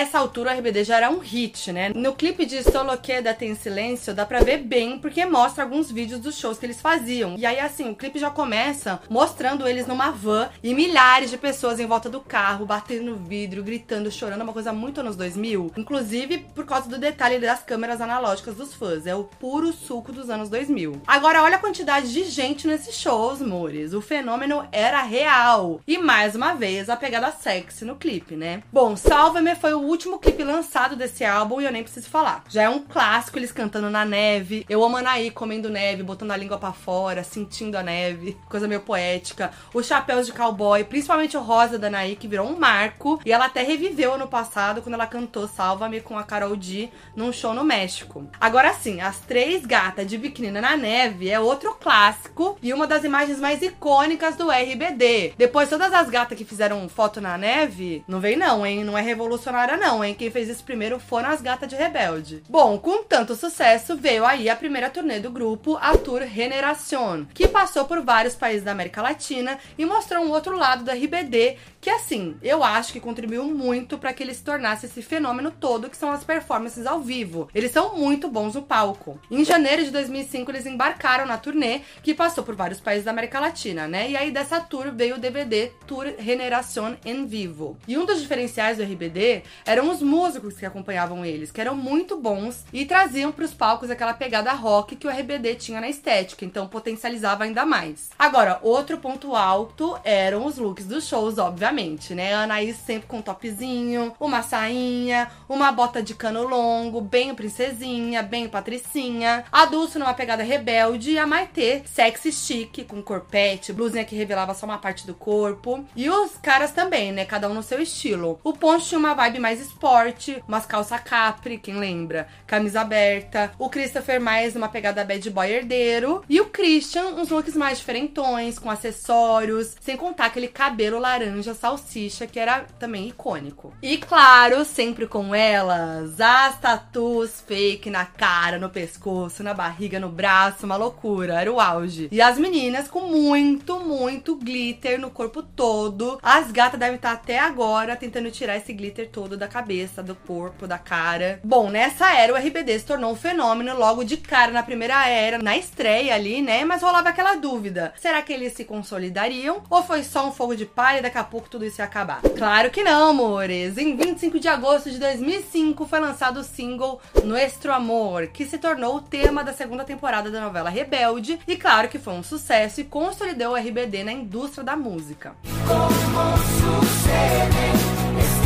Essa 0.00 0.18
altura, 0.18 0.50
o 0.50 0.58
RBD 0.58 0.84
já 0.84 0.96
era 0.96 1.10
um 1.10 1.18
hit, 1.18 1.70
né? 1.72 1.90
No 1.94 2.14
clipe 2.14 2.46
de 2.46 2.62
Solo 2.62 2.96
Quédate 2.96 3.44
em 3.44 3.54
Silêncio, 3.54 4.14
dá 4.14 4.24
pra 4.24 4.40
ver 4.40 4.58
bem, 4.58 4.98
porque 4.98 5.26
mostra 5.26 5.62
alguns 5.62 5.90
vídeos 5.92 6.20
dos 6.20 6.36
shows 6.36 6.58
que 6.58 6.64
eles 6.64 6.80
faziam. 6.80 7.36
E 7.36 7.44
aí, 7.44 7.60
assim, 7.60 7.90
o 7.90 7.94
clipe 7.94 8.18
já 8.18 8.30
começa 8.30 9.00
mostrando 9.10 9.68
eles 9.68 9.86
numa 9.86 10.10
van 10.10 10.48
e 10.62 10.74
milhares 10.74 11.30
de 11.30 11.36
pessoas 11.36 11.78
em 11.78 11.86
volta 11.86 12.08
do 12.08 12.20
carro, 12.20 12.64
batendo 12.64 13.10
no 13.10 13.16
vidro, 13.16 13.62
gritando, 13.62 14.10
chorando, 14.10 14.42
uma 14.42 14.52
coisa 14.54 14.72
muito 14.72 15.00
anos 15.00 15.16
2000. 15.16 15.72
Inclusive, 15.76 16.38
por 16.54 16.64
causa 16.64 16.88
do 16.88 16.98
detalhe 16.98 17.38
das 17.38 17.62
câmeras 17.62 18.00
analógicas 18.00 18.56
dos 18.56 18.74
fãs. 18.74 19.06
É 19.06 19.14
o 19.14 19.24
puro 19.24 19.72
suco 19.72 20.12
dos 20.12 20.30
anos 20.30 20.48
2000. 20.48 21.02
Agora, 21.06 21.42
olha 21.42 21.56
a 21.56 21.60
quantidade 21.60 22.10
de 22.10 22.24
gente 22.24 22.66
nesses 22.66 22.94
shows, 22.94 23.40
mores. 23.40 23.92
O 23.92 24.00
fenômeno 24.00 24.66
era 24.72 25.02
real. 25.02 25.80
E 25.86 25.98
mais 25.98 26.34
uma 26.34 26.54
vez, 26.54 26.88
a 26.88 26.96
pegada 26.96 27.30
sexy 27.32 27.84
no 27.84 27.96
clipe, 27.96 28.34
né? 28.34 28.62
Bom, 28.72 28.96
Salva-me 28.96 29.54
foi 29.56 29.74
o 29.74 29.89
último 29.90 30.18
clipe 30.18 30.44
lançado 30.44 30.96
desse 30.96 31.24
álbum 31.24 31.60
e 31.60 31.64
eu 31.64 31.72
nem 31.72 31.82
preciso 31.82 32.08
falar. 32.08 32.44
Já 32.48 32.62
é 32.62 32.68
um 32.68 32.80
clássico 32.80 33.38
eles 33.38 33.52
cantando 33.52 33.90
na 33.90 34.04
neve. 34.04 34.64
Eu 34.68 34.84
amo 34.84 34.96
Anaí 34.96 35.30
comendo 35.30 35.68
neve, 35.68 36.02
botando 36.02 36.30
a 36.30 36.36
língua 36.36 36.58
pra 36.58 36.72
fora, 36.72 37.24
sentindo 37.24 37.76
a 37.76 37.82
neve. 37.82 38.36
Coisa 38.48 38.68
meio 38.68 38.80
poética. 38.80 39.50
Os 39.74 39.86
chapéus 39.86 40.26
de 40.26 40.32
cowboy, 40.32 40.84
principalmente 40.84 41.36
o 41.36 41.40
rosa 41.42 41.78
da 41.78 41.88
Anaí, 41.88 42.16
que 42.16 42.28
virou 42.28 42.46
um 42.46 42.58
marco. 42.58 43.20
E 43.24 43.32
ela 43.32 43.46
até 43.46 43.62
reviveu 43.62 44.14
ano 44.14 44.28
passado 44.28 44.82
quando 44.82 44.94
ela 44.94 45.06
cantou 45.06 45.48
Salva-me 45.48 46.00
com 46.00 46.16
a 46.18 46.22
Carol 46.22 46.56
D 46.56 46.88
num 47.16 47.32
show 47.32 47.52
no 47.52 47.64
México. 47.64 48.28
Agora 48.40 48.72
sim, 48.74 49.00
as 49.00 49.18
três 49.18 49.66
gatas 49.66 50.06
de 50.06 50.16
biquíni 50.16 50.50
na 50.50 50.76
neve 50.76 51.28
é 51.28 51.40
outro 51.40 51.74
clássico 51.74 52.56
e 52.62 52.72
uma 52.72 52.86
das 52.86 53.04
imagens 53.04 53.40
mais 53.40 53.62
icônicas 53.62 54.36
do 54.36 54.50
RBD. 54.50 55.34
Depois, 55.36 55.68
todas 55.68 55.92
as 55.92 56.08
gatas 56.08 56.36
que 56.36 56.44
fizeram 56.44 56.88
foto 56.88 57.20
na 57.20 57.36
neve, 57.36 58.04
não 58.06 58.20
vem 58.20 58.36
não, 58.36 58.64
hein? 58.64 58.84
Não 58.84 58.96
é 58.96 59.00
revolucionária 59.00 59.76
não, 59.80 60.04
hein? 60.04 60.14
Quem 60.14 60.30
fez 60.30 60.48
isso 60.48 60.62
primeiro 60.62 61.00
foram 61.00 61.30
as 61.30 61.40
gatas 61.40 61.68
de 61.68 61.74
Rebelde. 61.74 62.42
Bom, 62.48 62.78
com 62.78 63.02
tanto 63.02 63.34
sucesso, 63.34 63.96
veio 63.96 64.26
aí 64.26 64.48
a 64.48 64.54
primeira 64.54 64.90
turnê 64.90 65.18
do 65.18 65.30
grupo, 65.30 65.78
a 65.80 65.96
Tour 65.96 66.26
Generación, 66.26 67.26
que 67.32 67.48
passou 67.48 67.86
por 67.86 68.02
vários 68.02 68.36
países 68.36 68.62
da 68.62 68.72
América 68.72 69.00
Latina 69.00 69.58
e 69.78 69.86
mostrou 69.86 70.22
um 70.22 70.30
outro 70.30 70.56
lado 70.56 70.84
do 70.84 70.90
RBD, 70.90 71.56
que 71.80 71.88
assim, 71.88 72.36
eu 72.42 72.62
acho 72.62 72.92
que 72.92 73.00
contribuiu 73.00 73.44
muito 73.44 73.96
para 73.96 74.12
que 74.12 74.22
ele 74.22 74.34
se 74.34 74.44
tornasse 74.44 74.84
esse 74.84 75.00
fenômeno 75.00 75.50
todo 75.50 75.88
que 75.88 75.96
são 75.96 76.12
as 76.12 76.22
performances 76.22 76.86
ao 76.86 77.00
vivo. 77.00 77.48
Eles 77.54 77.72
são 77.72 77.96
muito 77.96 78.28
bons 78.28 78.54
no 78.54 78.62
palco. 78.62 79.18
Em 79.30 79.42
janeiro 79.44 79.82
de 79.82 79.90
2005, 79.90 80.50
eles 80.50 80.66
embarcaram 80.66 81.24
na 81.24 81.38
turnê, 81.38 81.80
que 82.02 82.12
passou 82.12 82.44
por 82.44 82.54
vários 82.54 82.80
países 82.80 83.06
da 83.06 83.10
América 83.10 83.40
Latina, 83.40 83.88
né? 83.88 84.10
E 84.10 84.16
aí 84.16 84.30
dessa 84.30 84.60
tour 84.60 84.92
veio 84.92 85.16
o 85.16 85.18
DVD 85.18 85.72
Tour 85.86 86.14
Generación 86.18 86.96
en 87.04 87.26
Vivo. 87.26 87.78
E 87.88 87.96
um 87.96 88.04
dos 88.04 88.20
diferenciais 88.20 88.76
do 88.76 88.82
RBD 88.82 89.42
eram 89.70 89.88
os 89.88 90.02
músicos 90.02 90.56
que 90.56 90.66
acompanhavam 90.66 91.24
eles, 91.24 91.52
que 91.52 91.60
eram 91.60 91.76
muito 91.76 92.16
bons 92.16 92.64
e 92.72 92.84
traziam 92.84 93.30
para 93.30 93.44
os 93.44 93.54
palcos 93.54 93.88
aquela 93.88 94.12
pegada 94.12 94.52
rock 94.52 94.96
que 94.96 95.06
o 95.06 95.10
RBD 95.10 95.54
tinha 95.54 95.80
na 95.80 95.88
estética, 95.88 96.44
então 96.44 96.66
potencializava 96.66 97.44
ainda 97.44 97.64
mais. 97.64 98.10
Agora, 98.18 98.58
outro 98.62 98.98
ponto 98.98 99.36
alto 99.36 99.96
eram 100.02 100.44
os 100.44 100.58
looks 100.58 100.86
dos 100.86 101.06
shows, 101.06 101.38
obviamente, 101.38 102.16
né? 102.16 102.34
Anaís 102.34 102.78
sempre 102.78 103.06
com 103.06 103.18
um 103.18 103.22
topzinho, 103.22 104.12
uma 104.18 104.42
sainha, 104.42 105.30
uma 105.48 105.70
bota 105.70 106.02
de 106.02 106.14
cano 106.14 106.48
longo, 106.48 107.00
bem 107.00 107.32
princesinha, 107.32 108.24
bem 108.24 108.48
patricinha. 108.48 109.44
A 109.52 109.66
Dulce 109.66 110.00
numa 110.00 110.14
pegada 110.14 110.42
rebelde 110.42 111.12
e 111.12 111.18
a 111.18 111.28
Maitê 111.28 111.82
sexy 111.84 112.32
chique, 112.32 112.82
com 112.82 113.00
corpete, 113.00 113.72
blusinha 113.72 114.04
que 114.04 114.16
revelava 114.16 114.52
só 114.52 114.66
uma 114.66 114.78
parte 114.78 115.06
do 115.06 115.14
corpo. 115.14 115.84
E 115.94 116.10
os 116.10 116.32
caras 116.42 116.72
também, 116.72 117.12
né? 117.12 117.24
Cada 117.24 117.48
um 117.48 117.54
no 117.54 117.62
seu 117.62 117.80
estilo. 117.80 118.40
O 118.42 118.52
Poncho 118.52 118.88
tinha 118.88 118.98
uma 118.98 119.14
vibe 119.14 119.38
mais 119.38 119.49
esporte, 119.58 120.42
umas 120.46 120.66
calça 120.66 120.98
capri, 120.98 121.58
quem 121.58 121.78
lembra? 121.78 122.28
Camisa 122.46 122.82
aberta. 122.82 123.52
O 123.58 123.68
Christopher 123.68 124.20
mais 124.20 124.54
uma 124.54 124.68
pegada 124.68 125.04
bad 125.04 125.30
boy 125.30 125.50
herdeiro. 125.50 126.22
E 126.28 126.40
o 126.40 126.46
Christian, 126.46 127.06
uns 127.16 127.30
looks 127.30 127.56
mais 127.56 127.78
diferentões, 127.78 128.58
com 128.58 128.70
acessórios, 128.70 129.76
sem 129.80 129.96
contar 129.96 130.26
aquele 130.26 130.48
cabelo 130.48 130.98
laranja 130.98 131.54
salsicha, 131.54 132.26
que 132.26 132.38
era 132.38 132.66
também 132.78 133.08
icônico. 133.08 133.72
E 133.82 133.96
claro, 133.98 134.64
sempre 134.64 135.06
com 135.06 135.34
elas, 135.34 136.20
as 136.20 136.60
tatuas 136.60 137.40
fake 137.40 137.90
na 137.90 138.04
cara, 138.04 138.58
no 138.58 138.68
pescoço, 138.68 139.42
na 139.42 139.54
barriga, 139.54 139.98
no 139.98 140.08
braço, 140.08 140.66
uma 140.66 140.76
loucura, 140.76 141.40
era 141.40 141.52
o 141.52 141.58
auge. 141.58 142.08
E 142.12 142.20
as 142.20 142.38
meninas 142.38 142.88
com 142.88 143.00
muito, 143.00 143.80
muito 143.80 144.36
glitter 144.36 145.00
no 145.00 145.10
corpo 145.10 145.42
todo. 145.42 146.18
As 146.22 146.52
gatas 146.52 146.78
devem 146.78 146.96
estar 146.96 147.12
até 147.12 147.38
agora 147.38 147.96
tentando 147.96 148.30
tirar 148.30 148.56
esse 148.56 148.72
glitter 148.72 149.08
todo 149.10 149.36
da 149.40 149.48
cabeça, 149.48 150.02
do 150.02 150.14
corpo, 150.14 150.66
da 150.66 150.78
cara. 150.78 151.40
Bom, 151.42 151.70
nessa 151.70 152.14
era 152.14 152.32
o 152.32 152.36
RBD 152.36 152.78
se 152.78 152.84
tornou 152.84 153.12
um 153.12 153.16
fenômeno 153.16 153.76
logo 153.76 154.04
de 154.04 154.16
cara 154.16 154.52
na 154.52 154.62
primeira 154.62 155.08
era, 155.08 155.38
na 155.38 155.56
estreia 155.56 156.14
ali, 156.14 156.42
né? 156.42 156.64
Mas 156.64 156.82
rolava 156.82 157.08
aquela 157.08 157.34
dúvida: 157.34 157.92
será 157.98 158.22
que 158.22 158.32
eles 158.32 158.52
se 158.52 158.64
consolidariam 158.64 159.62
ou 159.68 159.82
foi 159.82 160.04
só 160.04 160.28
um 160.28 160.32
fogo 160.32 160.54
de 160.54 160.66
palha 160.66 160.98
e 160.98 161.02
daqui 161.02 161.18
a 161.18 161.24
pouco 161.24 161.48
tudo 161.48 161.64
isso 161.64 161.80
ia 161.80 161.84
acabar? 161.84 162.20
Claro 162.36 162.70
que 162.70 162.84
não, 162.84 163.10
amores. 163.10 163.78
Em 163.78 163.96
25 163.96 164.38
de 164.38 164.48
agosto 164.48 164.90
de 164.90 164.98
2005 164.98 165.86
foi 165.86 166.00
lançado 166.00 166.40
o 166.40 166.44
single 166.44 167.00
Nuestro 167.24 167.72
Amor, 167.72 168.28
que 168.28 168.44
se 168.44 168.58
tornou 168.58 168.96
o 168.96 169.02
tema 169.02 169.42
da 169.42 169.52
segunda 169.52 169.84
temporada 169.84 170.30
da 170.30 170.40
novela 170.40 170.70
Rebelde 170.70 171.40
e 171.48 171.56
claro 171.56 171.88
que 171.88 171.98
foi 171.98 172.12
um 172.12 172.22
sucesso 172.22 172.80
e 172.80 172.84
consolidou 172.84 173.52
o 173.52 173.56
RBD 173.56 174.04
na 174.04 174.12
indústria 174.12 174.62
da 174.62 174.76
música. 174.76 175.34
Como 175.66 176.86
sucede? 176.86 178.39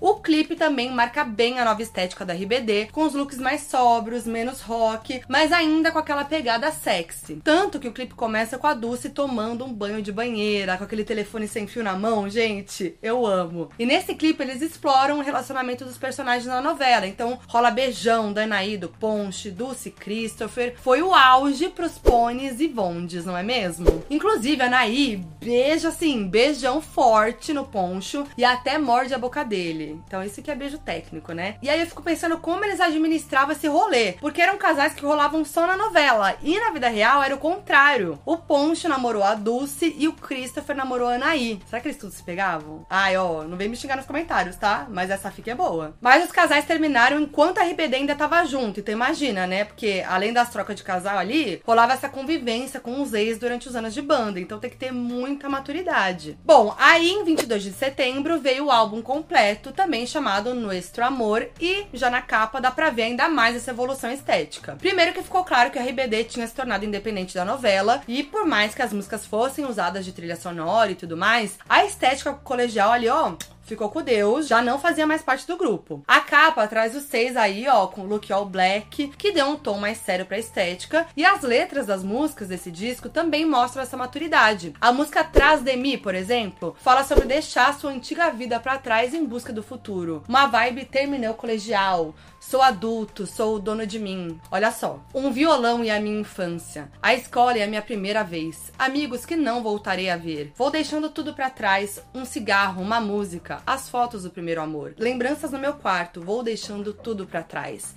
O 0.00 0.14
clipe 0.14 0.56
também 0.56 0.90
marca 0.90 1.24
bem 1.24 1.58
a 1.58 1.64
nova 1.64 1.82
estética 1.82 2.24
da 2.24 2.32
RBD, 2.32 2.88
com 2.90 3.02
os 3.02 3.12
looks 3.12 3.38
mais 3.38 3.62
sóbrios, 3.62 4.24
menos 4.24 4.62
rock, 4.62 5.20
mas 5.28 5.52
ainda 5.52 5.90
com 5.90 5.98
aquela 5.98 6.24
pegada 6.24 6.72
sexy. 6.72 7.40
Tanto 7.44 7.78
que 7.78 7.88
o 7.88 7.92
clipe 7.92 8.14
começa 8.14 8.56
com 8.56 8.66
a 8.66 8.72
Dulce 8.72 9.10
tomando 9.10 9.64
um 9.64 9.72
banho 9.72 10.00
de 10.00 10.10
banheira, 10.10 10.78
com 10.78 10.84
aquele 10.84 11.04
telefone 11.04 11.46
sem 11.46 11.66
fio 11.66 11.82
na 11.82 11.94
mão, 11.96 12.30
gente, 12.30 12.96
eu 13.02 13.26
amo. 13.26 13.68
E 13.78 13.84
nesse 13.84 14.14
clipe 14.14 14.42
eles 14.42 14.62
exploram 14.62 15.18
o 15.18 15.22
relacionamento 15.22 15.84
dos 15.84 15.98
personagens 15.98 16.46
na 16.46 16.62
novela, 16.62 17.06
então 17.06 17.38
rola 17.46 17.70
beijão 17.70 18.32
da 18.32 18.44
Anaí, 18.44 18.78
do 18.78 18.88
Ponche, 18.88 19.50
Dulce 19.50 19.90
Christopher. 19.90 20.76
Foi 20.80 21.02
o 21.02 21.14
auge 21.14 21.68
pros 21.68 21.98
pôneis 21.98 22.60
e 22.60 22.68
bondes, 22.68 23.24
não 23.26 23.36
é 23.36 23.42
mesmo? 23.42 24.04
Inclusive, 24.08 24.62
a 24.62 24.66
Anaí 24.66 25.22
beija 25.40 25.88
assim, 25.88 26.26
beijão 26.26 26.80
forte 26.80 27.52
no 27.52 27.64
Poncho 27.64 28.26
e 28.36 28.44
até 28.44 28.78
morde 28.78 28.99
morde 29.00 29.14
a 29.14 29.18
boca 29.18 29.42
dele. 29.42 29.98
Então, 30.06 30.22
isso 30.22 30.42
que 30.42 30.50
é 30.50 30.54
beijo 30.54 30.76
técnico, 30.76 31.32
né? 31.32 31.56
E 31.62 31.70
aí 31.70 31.80
eu 31.80 31.86
fico 31.86 32.02
pensando 32.02 32.36
como 32.36 32.62
eles 32.64 32.80
administravam 32.80 33.52
esse 33.52 33.66
rolê. 33.66 34.12
Porque 34.12 34.42
eram 34.42 34.58
casais 34.58 34.92
que 34.92 35.04
rolavam 35.04 35.42
só 35.42 35.66
na 35.66 35.74
novela. 35.74 36.36
E 36.42 36.58
na 36.58 36.70
vida 36.70 36.88
real 36.88 37.22
era 37.22 37.34
o 37.34 37.38
contrário. 37.38 38.18
O 38.26 38.36
Poncho 38.36 38.88
namorou 38.88 39.22
a 39.22 39.34
Dulce 39.34 39.94
e 39.96 40.06
o 40.06 40.12
Christopher 40.12 40.76
namorou 40.76 41.08
a 41.08 41.14
Anaí. 41.14 41.60
Será 41.66 41.80
que 41.80 41.88
eles 41.88 41.98
tudo 41.98 42.12
se 42.12 42.22
pegavam? 42.22 42.84
Ai, 42.90 43.16
ó, 43.16 43.42
não 43.44 43.56
vem 43.56 43.70
me 43.70 43.76
xingar 43.76 43.96
nos 43.96 44.04
comentários, 44.04 44.56
tá? 44.56 44.86
Mas 44.90 45.08
essa 45.08 45.30
fica 45.30 45.52
é 45.52 45.54
boa. 45.54 45.94
Mas 45.98 46.24
os 46.24 46.32
casais 46.32 46.66
terminaram 46.66 47.18
enquanto 47.18 47.58
a 47.58 47.64
RBD 47.64 47.96
ainda 47.96 48.14
tava 48.14 48.44
junto. 48.44 48.80
Então 48.80 48.92
imagina, 48.92 49.46
né? 49.46 49.64
Porque 49.64 50.04
além 50.06 50.32
das 50.32 50.50
trocas 50.50 50.76
de 50.76 50.82
casal 50.82 51.16
ali, 51.16 51.62
rolava 51.64 51.94
essa 51.94 52.08
convivência 52.08 52.80
com 52.80 53.00
os 53.00 53.14
ex 53.14 53.38
durante 53.38 53.66
os 53.66 53.74
anos 53.74 53.94
de 53.94 54.02
banda. 54.02 54.38
Então 54.38 54.60
tem 54.60 54.68
que 54.68 54.76
ter 54.76 54.92
muita 54.92 55.48
maturidade. 55.48 56.38
Bom, 56.44 56.74
aí 56.78 57.08
em 57.10 57.24
22 57.24 57.62
de 57.62 57.72
setembro 57.72 58.38
veio 58.38 58.66
o 58.66 58.70
álbum 58.70 58.89
álbum 58.90 59.00
completo, 59.00 59.70
também 59.70 60.04
chamado 60.04 60.52
Nuestro 60.52 61.04
Amor, 61.04 61.48
e 61.60 61.86
já 61.94 62.10
na 62.10 62.20
capa 62.20 62.60
dá 62.60 62.72
pra 62.72 62.90
ver 62.90 63.02
ainda 63.02 63.28
mais 63.28 63.54
essa 63.54 63.70
evolução 63.70 64.10
estética. 64.10 64.74
Primeiro 64.80 65.12
que 65.12 65.22
ficou 65.22 65.44
claro 65.44 65.70
que 65.70 65.78
a 65.78 65.82
RBD 65.82 66.24
tinha 66.24 66.46
se 66.46 66.54
tornado 66.54 66.84
independente 66.84 67.34
da 67.34 67.44
novela, 67.44 68.02
e 68.08 68.24
por 68.24 68.44
mais 68.44 68.74
que 68.74 68.82
as 68.82 68.92
músicas 68.92 69.24
fossem 69.24 69.64
usadas 69.64 70.04
de 70.04 70.12
trilha 70.12 70.34
sonora 70.34 70.90
e 70.90 70.96
tudo 70.96 71.16
mais, 71.16 71.56
a 71.68 71.84
estética 71.84 72.32
colegial 72.32 72.90
ali, 72.90 73.08
ó, 73.08 73.34
ficou 73.70 73.88
com 73.88 74.02
Deus, 74.02 74.46
já 74.46 74.60
não 74.60 74.78
fazia 74.78 75.06
mais 75.06 75.22
parte 75.22 75.46
do 75.46 75.56
grupo. 75.56 76.02
A 76.06 76.20
capa 76.20 76.66
traz 76.66 76.94
os 76.94 77.04
seis 77.04 77.36
aí, 77.36 77.66
ó, 77.68 77.86
com 77.86 78.04
look 78.04 78.30
all 78.32 78.44
black, 78.44 79.08
que 79.08 79.32
deu 79.32 79.46
um 79.46 79.56
tom 79.56 79.78
mais 79.78 79.98
sério 79.98 80.26
pra 80.26 80.38
estética, 80.38 81.06
e 81.16 81.24
as 81.24 81.42
letras 81.42 81.86
das 81.86 82.02
músicas 82.02 82.48
desse 82.48 82.70
disco 82.70 83.08
também 83.08 83.46
mostram 83.46 83.82
essa 83.82 83.96
maturidade. 83.96 84.74
A 84.80 84.92
música 84.92 85.24
Traz 85.24 85.62
de 85.62 85.76
mim, 85.76 85.96
por 85.96 86.14
exemplo, 86.14 86.76
fala 86.80 87.04
sobre 87.04 87.24
deixar 87.24 87.72
sua 87.78 87.92
antiga 87.92 88.30
vida 88.30 88.58
para 88.58 88.78
trás 88.78 89.14
em 89.14 89.24
busca 89.24 89.52
do 89.52 89.62
futuro. 89.62 90.24
Uma 90.28 90.46
vibe 90.46 90.84
terminal 90.84 91.34
colegial, 91.34 92.14
Sou 92.50 92.62
adulto, 92.62 93.28
sou 93.28 93.54
o 93.54 93.58
dono 93.60 93.86
de 93.86 93.96
mim. 93.96 94.40
Olha 94.50 94.72
só. 94.72 94.98
Um 95.14 95.30
violão 95.30 95.84
e 95.84 95.88
a 95.88 96.00
minha 96.00 96.18
infância. 96.18 96.90
A 97.00 97.14
escola 97.14 97.56
é 97.56 97.62
a 97.62 97.66
minha 97.68 97.80
primeira 97.80 98.24
vez. 98.24 98.72
Amigos 98.76 99.24
que 99.24 99.36
não 99.36 99.62
voltarei 99.62 100.10
a 100.10 100.16
ver. 100.16 100.52
Vou 100.56 100.68
deixando 100.68 101.08
tudo 101.10 101.32
para 101.32 101.48
trás. 101.48 102.02
Um 102.12 102.24
cigarro, 102.24 102.82
uma 102.82 103.00
música, 103.00 103.62
as 103.64 103.88
fotos 103.88 104.24
do 104.24 104.30
primeiro 104.30 104.60
amor. 104.60 104.96
Lembranças 104.98 105.52
no 105.52 105.60
meu 105.60 105.74
quarto. 105.74 106.22
Vou 106.22 106.42
deixando 106.42 106.92
tudo 106.92 107.24
para 107.24 107.44
trás. 107.44 107.94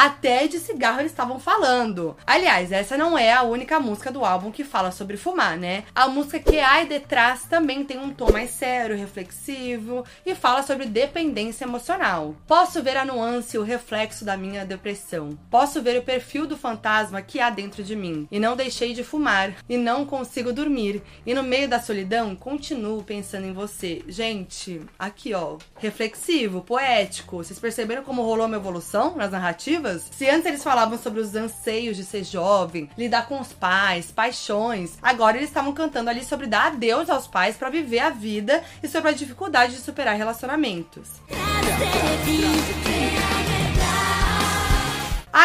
Até 0.00 0.46
de 0.46 0.60
cigarro 0.60 1.00
eles 1.00 1.10
estavam 1.10 1.40
falando. 1.40 2.16
Aliás, 2.24 2.70
essa 2.70 2.96
não 2.96 3.18
é 3.18 3.32
a 3.32 3.42
única 3.42 3.80
música 3.80 4.12
do 4.12 4.24
álbum 4.24 4.52
que 4.52 4.62
fala 4.62 4.92
sobre 4.92 5.16
fumar, 5.16 5.58
né? 5.58 5.82
A 5.92 6.06
música 6.06 6.38
que 6.38 6.60
há 6.60 6.84
detrás 6.84 7.42
também 7.46 7.84
tem 7.84 7.98
um 7.98 8.14
tom 8.14 8.30
mais 8.30 8.50
sério, 8.50 8.96
reflexivo 8.96 10.04
e 10.24 10.36
fala 10.36 10.62
sobre 10.62 10.86
dependência 10.86 11.64
emocional. 11.64 12.36
Posso 12.46 12.80
ver 12.80 12.96
a 12.96 13.04
nuance, 13.04 13.58
o 13.58 13.64
reflexo 13.64 14.24
da 14.24 14.36
minha 14.36 14.64
depressão. 14.64 15.36
Posso 15.50 15.82
ver 15.82 15.98
o 15.98 16.04
perfil 16.04 16.46
do 16.46 16.56
fantasma 16.56 17.20
que 17.20 17.40
há 17.40 17.50
dentro 17.50 17.82
de 17.82 17.96
mim. 17.96 18.28
E 18.30 18.38
não 18.38 18.54
deixei 18.54 18.94
de 18.94 19.02
fumar. 19.02 19.52
E 19.68 19.76
não 19.76 20.06
consigo 20.06 20.52
dormir. 20.52 21.02
E 21.26 21.34
no 21.34 21.42
meio 21.42 21.68
da 21.68 21.80
solidão, 21.80 22.36
continuo 22.36 23.02
pensando 23.02 23.48
em 23.48 23.52
você. 23.52 24.04
Gente, 24.06 24.80
aqui 24.96 25.34
ó, 25.34 25.58
reflexivo, 25.76 26.60
poético. 26.60 27.38
Vocês 27.38 27.58
perceberam 27.58 28.04
como 28.04 28.22
rolou 28.22 28.46
uma 28.46 28.54
evolução 28.54 29.16
nas 29.16 29.32
narrativas? 29.32 29.87
Se 29.96 30.28
antes 30.28 30.46
eles 30.46 30.62
falavam 30.62 30.98
sobre 30.98 31.20
os 31.20 31.34
anseios 31.34 31.96
de 31.96 32.04
ser 32.04 32.24
jovem, 32.24 32.90
lidar 32.96 33.26
com 33.26 33.40
os 33.40 33.52
pais, 33.52 34.10
paixões, 34.10 34.98
agora 35.02 35.36
eles 35.36 35.48
estavam 35.48 35.72
cantando 35.72 36.10
ali 36.10 36.24
sobre 36.24 36.46
dar 36.46 36.68
adeus 36.68 37.08
aos 37.08 37.26
pais 37.26 37.56
para 37.56 37.70
viver 37.70 38.00
a 38.00 38.10
vida 38.10 38.62
e 38.82 38.88
sobre 38.88 39.10
a 39.10 39.14
dificuldade 39.14 39.74
de 39.74 39.80
superar 39.80 40.16
relacionamentos. 40.16 41.08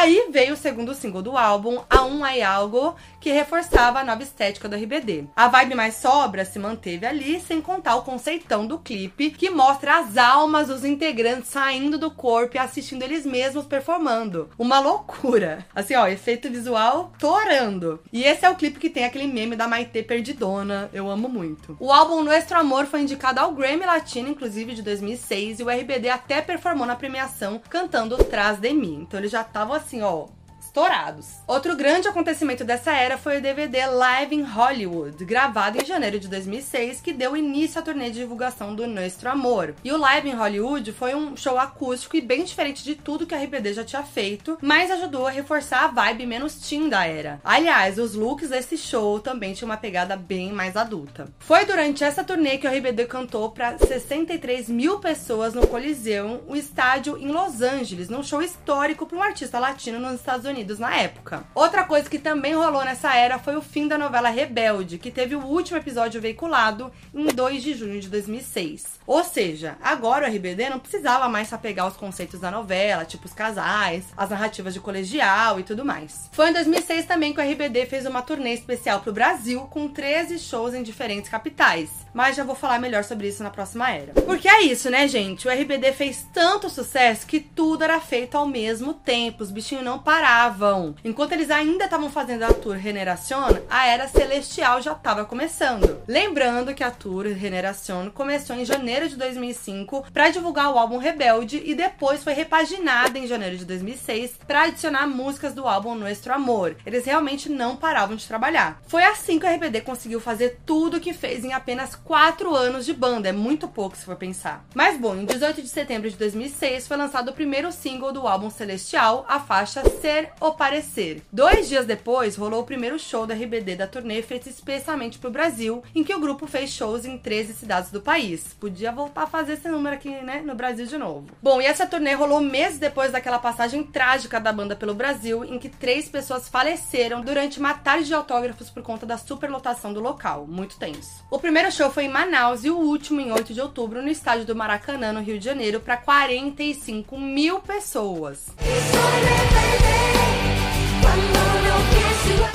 Aí 0.03 0.27
veio 0.29 0.53
o 0.53 0.57
segundo 0.57 0.93
single 0.93 1.21
do 1.21 1.37
álbum, 1.37 1.81
A 1.89 2.03
Um 2.03 2.25
Ai 2.25 2.41
Algo, 2.41 2.93
que 3.21 3.31
reforçava 3.31 3.99
a 3.99 4.03
nova 4.03 4.21
estética 4.21 4.67
do 4.67 4.75
RBD. 4.75 5.29
A 5.33 5.47
vibe 5.47 5.75
mais 5.75 5.95
sobra 5.95 6.43
se 6.43 6.59
manteve 6.59 7.05
ali, 7.05 7.39
sem 7.39 7.61
contar 7.61 7.95
o 7.95 8.01
conceitão 8.01 8.67
do 8.67 8.79
clipe, 8.79 9.29
que 9.29 9.49
mostra 9.49 9.99
as 9.99 10.17
almas 10.17 10.67
dos 10.67 10.83
integrantes 10.83 11.51
saindo 11.51 11.97
do 11.97 12.11
corpo 12.11 12.57
e 12.57 12.59
assistindo 12.59 13.01
eles 13.01 13.25
mesmos 13.25 13.65
performando. 13.65 14.49
Uma 14.59 14.81
loucura. 14.81 15.65
Assim, 15.73 15.95
ó, 15.95 16.05
efeito 16.05 16.51
visual 16.51 17.13
torando. 17.17 18.01
E 18.11 18.25
esse 18.25 18.45
é 18.45 18.49
o 18.49 18.57
clipe 18.57 18.81
que 18.81 18.89
tem 18.89 19.05
aquele 19.05 19.25
meme 19.25 19.55
da 19.55 19.69
Maite 19.69 20.03
perdidona. 20.03 20.89
Eu 20.91 21.09
amo 21.09 21.29
muito. 21.29 21.77
O 21.79 21.93
álbum 21.93 22.21
Nuestro 22.23 22.59
Amor 22.59 22.87
foi 22.87 23.03
indicado 23.03 23.39
ao 23.39 23.53
Grammy 23.53 23.85
Latino, 23.85 24.27
inclusive 24.27 24.75
de 24.75 24.81
2006, 24.81 25.61
e 25.61 25.63
o 25.63 25.69
RBD 25.69 26.09
até 26.09 26.41
performou 26.41 26.85
na 26.85 26.97
premiação 26.97 27.61
cantando 27.69 28.21
Trás 28.21 28.57
de 28.59 28.73
Mim. 28.73 29.05
Então 29.07 29.17
ele 29.17 29.29
já 29.29 29.45
tava 29.45 29.77
assim, 29.77 29.92
ó, 30.01 30.29
estourados. 30.73 31.27
Outro 31.45 31.75
grande 31.75 32.07
acontecimento 32.07 32.63
dessa 32.63 32.91
era 32.91 33.15
foi 33.15 33.37
o 33.37 33.41
DVD 33.41 33.85
Live 33.85 34.35
in 34.35 34.41
Hollywood, 34.41 35.23
gravado 35.23 35.79
em 35.79 35.85
janeiro 35.85 36.19
de 36.19 36.27
2006, 36.27 36.99
que 36.99 37.13
deu 37.13 37.37
início 37.37 37.79
à 37.79 37.83
turnê 37.83 38.09
de 38.09 38.19
divulgação 38.19 38.73
do 38.73 38.87
Nuestro 38.87 39.29
Amor. 39.29 39.75
E 39.83 39.91
o 39.91 39.97
Live 39.97 40.27
in 40.27 40.33
Hollywood 40.33 40.91
foi 40.91 41.13
um 41.13 41.37
show 41.37 41.59
acústico 41.59 42.17
e 42.17 42.21
bem 42.21 42.43
diferente 42.43 42.83
de 42.83 42.95
tudo 42.95 43.27
que 43.27 43.35
a 43.35 43.37
RBD 43.37 43.73
já 43.73 43.83
tinha 43.83 44.01
feito, 44.01 44.57
mas 44.63 44.89
ajudou 44.89 45.27
a 45.27 45.29
reforçar 45.29 45.83
a 45.83 45.87
vibe 45.89 46.25
menos 46.25 46.55
teen 46.55 46.89
da 46.89 47.05
era. 47.05 47.39
Aliás, 47.43 47.99
os 47.99 48.15
looks 48.15 48.49
desse 48.49 48.75
show 48.75 49.19
também 49.19 49.53
tinham 49.53 49.69
uma 49.69 49.77
pegada 49.77 50.15
bem 50.15 50.51
mais 50.51 50.75
adulta. 50.75 51.27
Foi 51.37 51.65
durante 51.65 52.03
essa 52.03 52.23
turnê 52.23 52.57
que 52.57 52.67
o 52.67 52.71
RBD 52.71 53.05
cantou 53.05 53.51
para 53.51 53.77
63 53.77 54.69
mil 54.69 54.97
pessoas 54.97 55.53
no 55.53 55.67
Coliseu, 55.67 56.43
o 56.47 56.55
estádio 56.55 57.15
em 57.19 57.27
Los 57.27 57.61
Angeles, 57.61 58.09
num 58.09 58.23
show 58.23 58.41
histórico 58.41 59.05
para 59.05 59.19
um 59.19 59.21
artista 59.21 59.59
latino 59.59 59.99
nos 59.99 60.15
Estados 60.15 60.47
Unidos 60.47 60.62
Unidos 60.63 60.79
na 60.79 60.95
época. 60.95 61.43
Outra 61.53 61.83
coisa 61.83 62.09
que 62.09 62.17
também 62.17 62.55
rolou 62.55 62.83
nessa 62.83 63.13
era 63.15 63.37
foi 63.37 63.55
o 63.55 63.61
fim 63.61 63.87
da 63.87 63.97
novela 63.97 64.29
Rebelde, 64.29 64.97
que 64.97 65.11
teve 65.11 65.35
o 65.35 65.43
último 65.43 65.77
episódio 65.77 66.21
veiculado 66.21 66.91
em 67.13 67.25
2 67.25 67.61
de 67.61 67.73
junho 67.73 67.99
de 67.99 68.07
2006. 68.09 68.99
Ou 69.05 69.23
seja, 69.23 69.75
agora 69.81 70.25
o 70.25 70.29
RBD 70.33 70.69
não 70.69 70.79
precisava 70.79 71.27
mais 71.27 71.49
se 71.49 71.55
apegar 71.55 71.85
aos 71.85 71.97
conceitos 71.97 72.39
da 72.39 72.49
novela, 72.49 73.03
tipo 73.03 73.25
os 73.25 73.33
casais, 73.33 74.05
as 74.15 74.29
narrativas 74.29 74.73
de 74.73 74.79
colegial 74.79 75.59
e 75.59 75.63
tudo 75.63 75.83
mais. 75.83 76.29
Foi 76.31 76.49
em 76.49 76.53
2006 76.53 77.05
também 77.05 77.33
que 77.33 77.41
o 77.41 77.43
RBD 77.43 77.85
fez 77.85 78.05
uma 78.05 78.21
turnê 78.21 78.53
especial 78.53 79.01
pro 79.01 79.11
Brasil 79.11 79.61
com 79.69 79.89
13 79.89 80.39
shows 80.39 80.73
em 80.73 80.81
diferentes 80.81 81.29
capitais. 81.29 82.02
Mas 82.13 82.35
já 82.35 82.43
vou 82.43 82.55
falar 82.55 82.79
melhor 82.79 83.03
sobre 83.03 83.27
isso 83.27 83.43
na 83.43 83.49
próxima 83.49 83.89
era. 83.91 84.13
Porque 84.13 84.47
é 84.47 84.61
isso, 84.61 84.89
né, 84.89 85.07
gente? 85.07 85.47
O 85.47 85.51
RBD 85.51 85.91
fez 85.93 86.25
tanto 86.33 86.69
sucesso 86.69 87.25
que 87.25 87.39
tudo 87.39 87.83
era 87.83 87.99
feito 87.99 88.37
ao 88.37 88.45
mesmo 88.45 88.93
tempo. 88.93 89.43
Os 89.43 89.51
bichinhos 89.51 89.83
não 89.83 89.99
paravam. 89.99 90.95
Enquanto 91.03 91.33
eles 91.33 91.49
ainda 91.49 91.85
estavam 91.85 92.09
fazendo 92.09 92.43
a 92.43 92.53
tour 92.53 92.77
Generacion, 92.77 93.49
a 93.69 93.87
era 93.87 94.07
celestial 94.07 94.81
já 94.81 94.93
estava 94.93 95.25
começando. 95.25 96.01
Lembrando 96.07 96.73
que 96.73 96.83
a 96.83 96.91
tour 96.91 97.27
Generacion 97.33 98.09
começou 98.09 98.55
em 98.55 98.65
janeiro 98.65 98.83
janeiro 98.83 99.09
de 99.09 99.15
2005 99.15 100.05
para 100.13 100.29
divulgar 100.29 100.71
o 100.71 100.77
álbum 100.77 100.97
Rebelde 100.97 101.61
e 101.65 101.73
depois 101.73 102.23
foi 102.23 102.33
repaginada 102.33 103.17
em 103.17 103.25
janeiro 103.25 103.57
de 103.57 103.65
2006 103.65 104.33
para 104.45 104.63
adicionar 104.63 105.07
músicas 105.07 105.53
do 105.53 105.67
álbum 105.67 105.95
Nuestro 105.95 106.33
Amor. 106.33 106.75
Eles 106.85 107.05
realmente 107.05 107.49
não 107.49 107.75
paravam 107.75 108.15
de 108.15 108.27
trabalhar. 108.27 108.81
Foi 108.87 109.03
assim 109.03 109.39
que 109.39 109.45
o 109.45 109.49
RBD 109.49 109.81
conseguiu 109.81 110.19
fazer 110.19 110.59
tudo 110.65 110.97
o 110.97 110.99
que 110.99 111.13
fez 111.13 111.43
em 111.43 111.53
apenas 111.53 111.95
quatro 112.03 112.55
anos 112.55 112.85
de 112.85 112.93
banda, 112.93 113.29
é 113.29 113.31
muito 113.31 113.67
pouco 113.67 113.95
se 113.95 114.05
for 114.05 114.15
pensar. 114.15 114.65
Mas 114.73 114.99
bom, 114.99 115.15
em 115.15 115.25
18 115.25 115.61
de 115.61 115.67
setembro 115.67 116.09
de 116.09 116.17
2006 116.17 116.87
foi 116.87 116.97
lançado 116.97 117.29
o 117.29 117.33
primeiro 117.33 117.71
single 117.71 118.11
do 118.11 118.27
álbum 118.27 118.49
Celestial, 118.49 119.25
a 119.27 119.39
faixa 119.39 119.83
Ser 120.01 120.31
ou 120.39 120.53
Parecer. 120.53 121.21
Dois 121.31 121.69
dias 121.69 121.85
depois, 121.85 122.35
rolou 122.35 122.61
o 122.61 122.65
primeiro 122.65 122.99
show 122.99 123.25
da 123.25 123.33
RBD 123.33 123.75
da 123.75 123.87
turnê 123.87 124.21
feito 124.21 124.49
especialmente 124.49 125.17
pro 125.17 125.31
Brasil, 125.31 125.83
em 125.95 126.03
que 126.03 126.13
o 126.13 126.19
grupo 126.19 126.47
fez 126.47 126.71
shows 126.71 127.05
em 127.05 127.17
13 127.17 127.53
cidades 127.53 127.91
do 127.91 128.01
país. 128.01 128.53
Podia 128.59 128.91
voltar 128.91 129.23
a 129.23 129.27
fazer 129.27 129.53
esse 129.53 129.69
número 129.69 129.95
aqui, 129.95 130.09
né, 130.09 130.41
no 130.45 130.55
Brasil 130.55 130.85
de 130.85 130.97
novo. 130.97 131.27
Bom, 131.41 131.61
e 131.61 131.65
essa 131.65 131.87
turnê 131.87 132.13
rolou 132.13 132.41
meses 132.41 132.79
depois 132.79 133.11
daquela 133.11 133.39
passagem 133.39 133.83
trágica 133.83 134.39
da 134.39 134.51
banda 134.51 134.75
pelo 134.75 134.93
Brasil, 134.93 135.43
em 135.43 135.57
que 135.57 135.69
três 135.69 136.09
pessoas 136.09 136.49
faleceram 136.49 137.21
durante 137.21 137.59
uma 137.59 137.73
tarde 137.73 138.07
de 138.07 138.13
autógrafos 138.13 138.69
por 138.69 138.83
conta 138.83 139.05
da 139.05 139.17
superlotação 139.17 139.93
do 139.93 139.99
local. 139.99 140.45
Muito 140.47 140.77
tenso. 140.77 141.23
O 141.31 141.39
primeiro 141.39 141.71
show 141.71 141.92
foi 141.93 142.05
em 142.05 142.09
Manaus 142.09 142.65
e 142.65 142.71
o 142.71 142.77
último 142.77 143.21
em 143.21 143.31
8 143.31 143.53
de 143.53 143.61
outubro 143.61 144.01
no 144.01 144.09
estádio 144.09 144.45
do 144.45 144.55
Maracanã, 144.55 145.13
no 145.13 145.21
Rio 145.21 145.37
de 145.37 145.45
Janeiro, 145.45 145.79
para 145.79 145.95
45 145.95 147.15
mil 147.19 147.59
pessoas. 147.59 148.47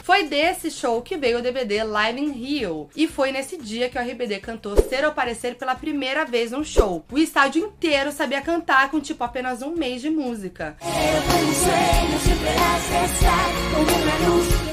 Foi 0.03 0.25
desse 0.25 0.73
show 0.73 1.01
que 1.03 1.17
veio 1.17 1.39
o 1.39 1.43
DVD 1.43 1.85
Live 1.85 2.21
in 2.21 2.33
Rio. 2.33 2.89
E 2.97 3.07
foi 3.07 3.31
nesse 3.31 3.57
dia 3.57 3.89
que 3.89 3.97
o 3.97 4.01
RBD 4.01 4.41
cantou 4.41 4.75
Ser 4.83 5.05
ou 5.05 5.13
Parecer 5.13 5.55
pela 5.55 5.77
primeira 5.77 6.25
vez 6.25 6.51
num 6.51 6.65
show. 6.65 7.05
O 7.13 7.19
estádio 7.19 7.65
inteiro 7.65 8.11
sabia 8.11 8.41
cantar 8.41 8.91
com 8.91 8.99
tipo 8.99 9.23
apenas 9.23 9.63
um 9.63 9.71
mês 9.71 10.01
de 10.01 10.11
música. 10.11 10.77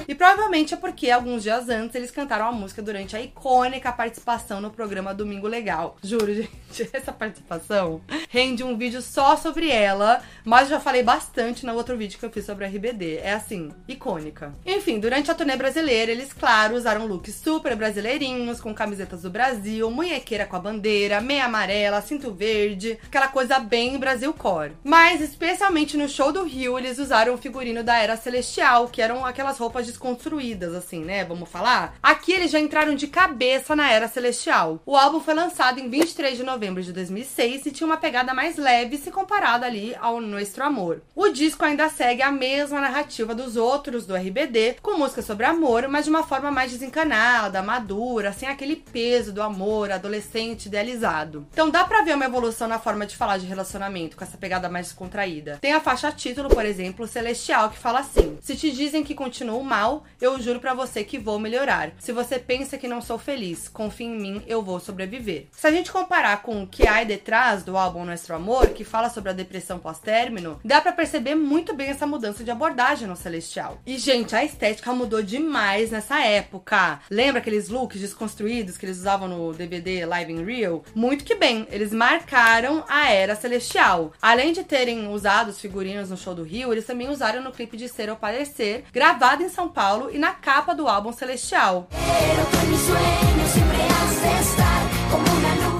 E 0.07 0.13
provavelmente 0.13 0.73
é 0.73 0.77
porque 0.77 1.09
alguns 1.09 1.43
dias 1.43 1.69
antes 1.69 1.95
eles 1.95 2.11
cantaram 2.11 2.47
a 2.47 2.51
música 2.51 2.81
durante 2.81 3.15
a 3.15 3.21
icônica 3.21 3.91
participação 3.91 4.61
no 4.61 4.69
programa 4.69 5.13
Domingo 5.13 5.47
Legal. 5.47 5.97
Juro, 6.03 6.33
gente, 6.33 6.89
essa 6.93 7.11
participação 7.11 8.01
rende 8.29 8.63
um 8.63 8.77
vídeo 8.77 9.01
só 9.01 9.35
sobre 9.35 9.69
ela, 9.69 10.21
mas 10.43 10.69
já 10.69 10.79
falei 10.79 11.03
bastante 11.03 11.65
no 11.65 11.73
outro 11.73 11.97
vídeo 11.97 12.19
que 12.19 12.25
eu 12.25 12.31
fiz 12.31 12.45
sobre 12.45 12.65
a 12.65 12.67
RBD. 12.67 13.17
É 13.17 13.33
assim, 13.33 13.71
icônica. 13.87 14.53
Enfim, 14.65 14.99
durante 14.99 15.31
a 15.31 15.35
turnê 15.35 15.55
brasileira, 15.55 16.11
eles, 16.11 16.33
claro, 16.33 16.75
usaram 16.75 17.05
looks 17.05 17.35
super 17.35 17.75
brasileirinhos, 17.75 18.59
com 18.59 18.73
camisetas 18.73 19.21
do 19.21 19.29
Brasil, 19.29 19.89
munhequeira 19.89 20.45
com 20.45 20.55
a 20.55 20.59
bandeira, 20.59 21.21
meia 21.21 21.45
amarela, 21.45 22.01
cinto 22.01 22.31
verde, 22.31 22.99
aquela 23.05 23.27
coisa 23.27 23.59
bem 23.59 23.97
Brasil 23.97 24.33
core. 24.33 24.73
Mas, 24.83 25.21
especialmente 25.21 25.97
no 25.97 26.09
show 26.09 26.31
do 26.31 26.43
Rio, 26.43 26.77
eles 26.77 26.99
usaram 26.99 27.33
o 27.33 27.37
figurino 27.37 27.83
da 27.83 27.97
Era 27.97 28.17
Celestial, 28.17 28.87
que 28.87 29.01
eram 29.01 29.25
aquelas 29.25 29.57
roupas 29.57 29.85
desconstruídas, 29.95 30.73
assim, 30.73 31.03
né? 31.03 31.23
Vamos 31.23 31.49
falar? 31.49 31.95
Aqui 32.03 32.33
eles 32.33 32.51
já 32.51 32.59
entraram 32.59 32.93
de 32.95 33.07
cabeça 33.07 33.75
na 33.75 33.89
Era 33.89 34.07
Celestial. 34.07 34.81
O 34.85 34.95
álbum 34.95 35.19
foi 35.19 35.33
lançado 35.33 35.79
em 35.79 35.89
23 35.89 36.37
de 36.37 36.43
novembro 36.43 36.83
de 36.83 36.91
2006 36.91 37.65
e 37.65 37.71
tinha 37.71 37.87
uma 37.87 37.97
pegada 37.97 38.33
mais 38.33 38.57
leve 38.57 38.97
se 38.97 39.09
comparado 39.09 39.65
ali 39.65 39.95
ao 39.99 40.19
Nuestro 40.19 40.63
Amor. 40.63 41.01
O 41.15 41.29
disco 41.29 41.63
ainda 41.63 41.89
segue 41.89 42.21
a 42.21 42.31
mesma 42.31 42.81
narrativa 42.81 43.33
dos 43.33 43.55
outros 43.55 44.05
do 44.05 44.15
RBD, 44.15 44.77
com 44.81 44.97
músicas 44.97 45.25
sobre 45.25 45.45
amor, 45.45 45.87
mas 45.87 46.05
de 46.05 46.11
uma 46.11 46.23
forma 46.23 46.51
mais 46.51 46.71
desencanada, 46.71 47.63
madura, 47.63 48.33
sem 48.33 48.49
aquele 48.49 48.75
peso 48.75 49.31
do 49.31 49.41
amor 49.41 49.91
adolescente 49.91 50.65
idealizado. 50.65 51.47
Então 51.51 51.69
dá 51.69 51.85
pra 51.85 52.03
ver 52.03 52.15
uma 52.15 52.25
evolução 52.25 52.67
na 52.67 52.79
forma 52.79 53.05
de 53.05 53.15
falar 53.15 53.37
de 53.37 53.45
relacionamento, 53.45 54.17
com 54.17 54.23
essa 54.23 54.37
pegada 54.37 54.69
mais 54.69 54.87
descontraída. 54.87 55.57
Tem 55.61 55.73
a 55.73 55.79
faixa 55.79 56.11
título, 56.11 56.49
por 56.49 56.65
exemplo, 56.65 57.07
Celestial, 57.07 57.69
que 57.69 57.77
fala 57.77 57.99
assim: 57.99 58.37
Se 58.41 58.55
te 58.55 58.71
dizem 58.71 59.03
que 59.03 59.15
continuo 59.15 59.63
mal, 59.63 59.84
eu 60.19 60.39
juro 60.41 60.59
para 60.59 60.73
você 60.73 61.03
que 61.03 61.19
vou 61.19 61.39
melhorar. 61.39 61.91
Se 61.99 62.11
você 62.11 62.39
pensa 62.39 62.77
que 62.77 62.87
não 62.87 63.01
sou 63.01 63.17
feliz, 63.17 63.67
confie 63.67 64.05
em 64.05 64.19
mim, 64.19 64.43
eu 64.47 64.61
vou 64.61 64.79
sobreviver. 64.79 65.47
Se 65.51 65.67
a 65.67 65.71
gente 65.71 65.91
comparar 65.91 66.41
com 66.41 66.63
o 66.63 66.67
que 66.67 66.87
há 66.87 67.03
detrás 67.03 67.63
do 67.63 67.77
álbum 67.77 68.05
Nuestro 68.05 68.35
Amor, 68.35 68.69
que 68.69 68.83
fala 68.83 69.09
sobre 69.09 69.29
a 69.29 69.33
depressão 69.33 69.79
pós-término, 69.79 70.59
dá 70.63 70.81
para 70.81 70.91
perceber 70.91 71.35
muito 71.35 71.73
bem 71.73 71.89
essa 71.89 72.07
mudança 72.07 72.43
de 72.43 72.51
abordagem 72.51 73.07
no 73.07 73.15
Celestial. 73.15 73.79
E, 73.85 73.97
gente, 73.97 74.35
a 74.35 74.43
estética 74.43 74.93
mudou 74.93 75.21
demais 75.21 75.91
nessa 75.91 76.19
época. 76.19 76.99
Lembra 77.09 77.39
aqueles 77.39 77.69
looks 77.69 77.99
desconstruídos 77.99 78.77
que 78.77 78.85
eles 78.85 78.97
usavam 78.97 79.27
no 79.27 79.53
DVD 79.53 80.05
Live 80.05 80.31
in 80.31 80.43
Real? 80.43 80.83
Muito 80.93 81.23
que 81.23 81.35
bem, 81.35 81.67
eles 81.69 81.93
marcaram 81.93 82.83
a 82.87 83.09
era 83.09 83.35
celestial. 83.35 84.13
Além 84.21 84.53
de 84.53 84.63
terem 84.63 85.07
usado 85.07 85.49
os 85.49 85.59
figurinos 85.59 86.09
no 86.09 86.17
show 86.17 86.33
do 86.33 86.43
Rio, 86.43 86.71
eles 86.71 86.85
também 86.85 87.09
usaram 87.09 87.41
no 87.41 87.51
clipe 87.51 87.77
de 87.77 87.87
Ser 87.87 88.09
ou 88.09 88.15
Parecer, 88.15 88.85
gravado 88.91 89.43
em 89.43 89.49
São 89.49 89.67
Paulo 89.75 90.09
e 90.09 90.17
na 90.17 90.31
capa 90.31 90.73
do 90.73 90.87
álbum 90.87 91.11
Celestial. 91.11 91.89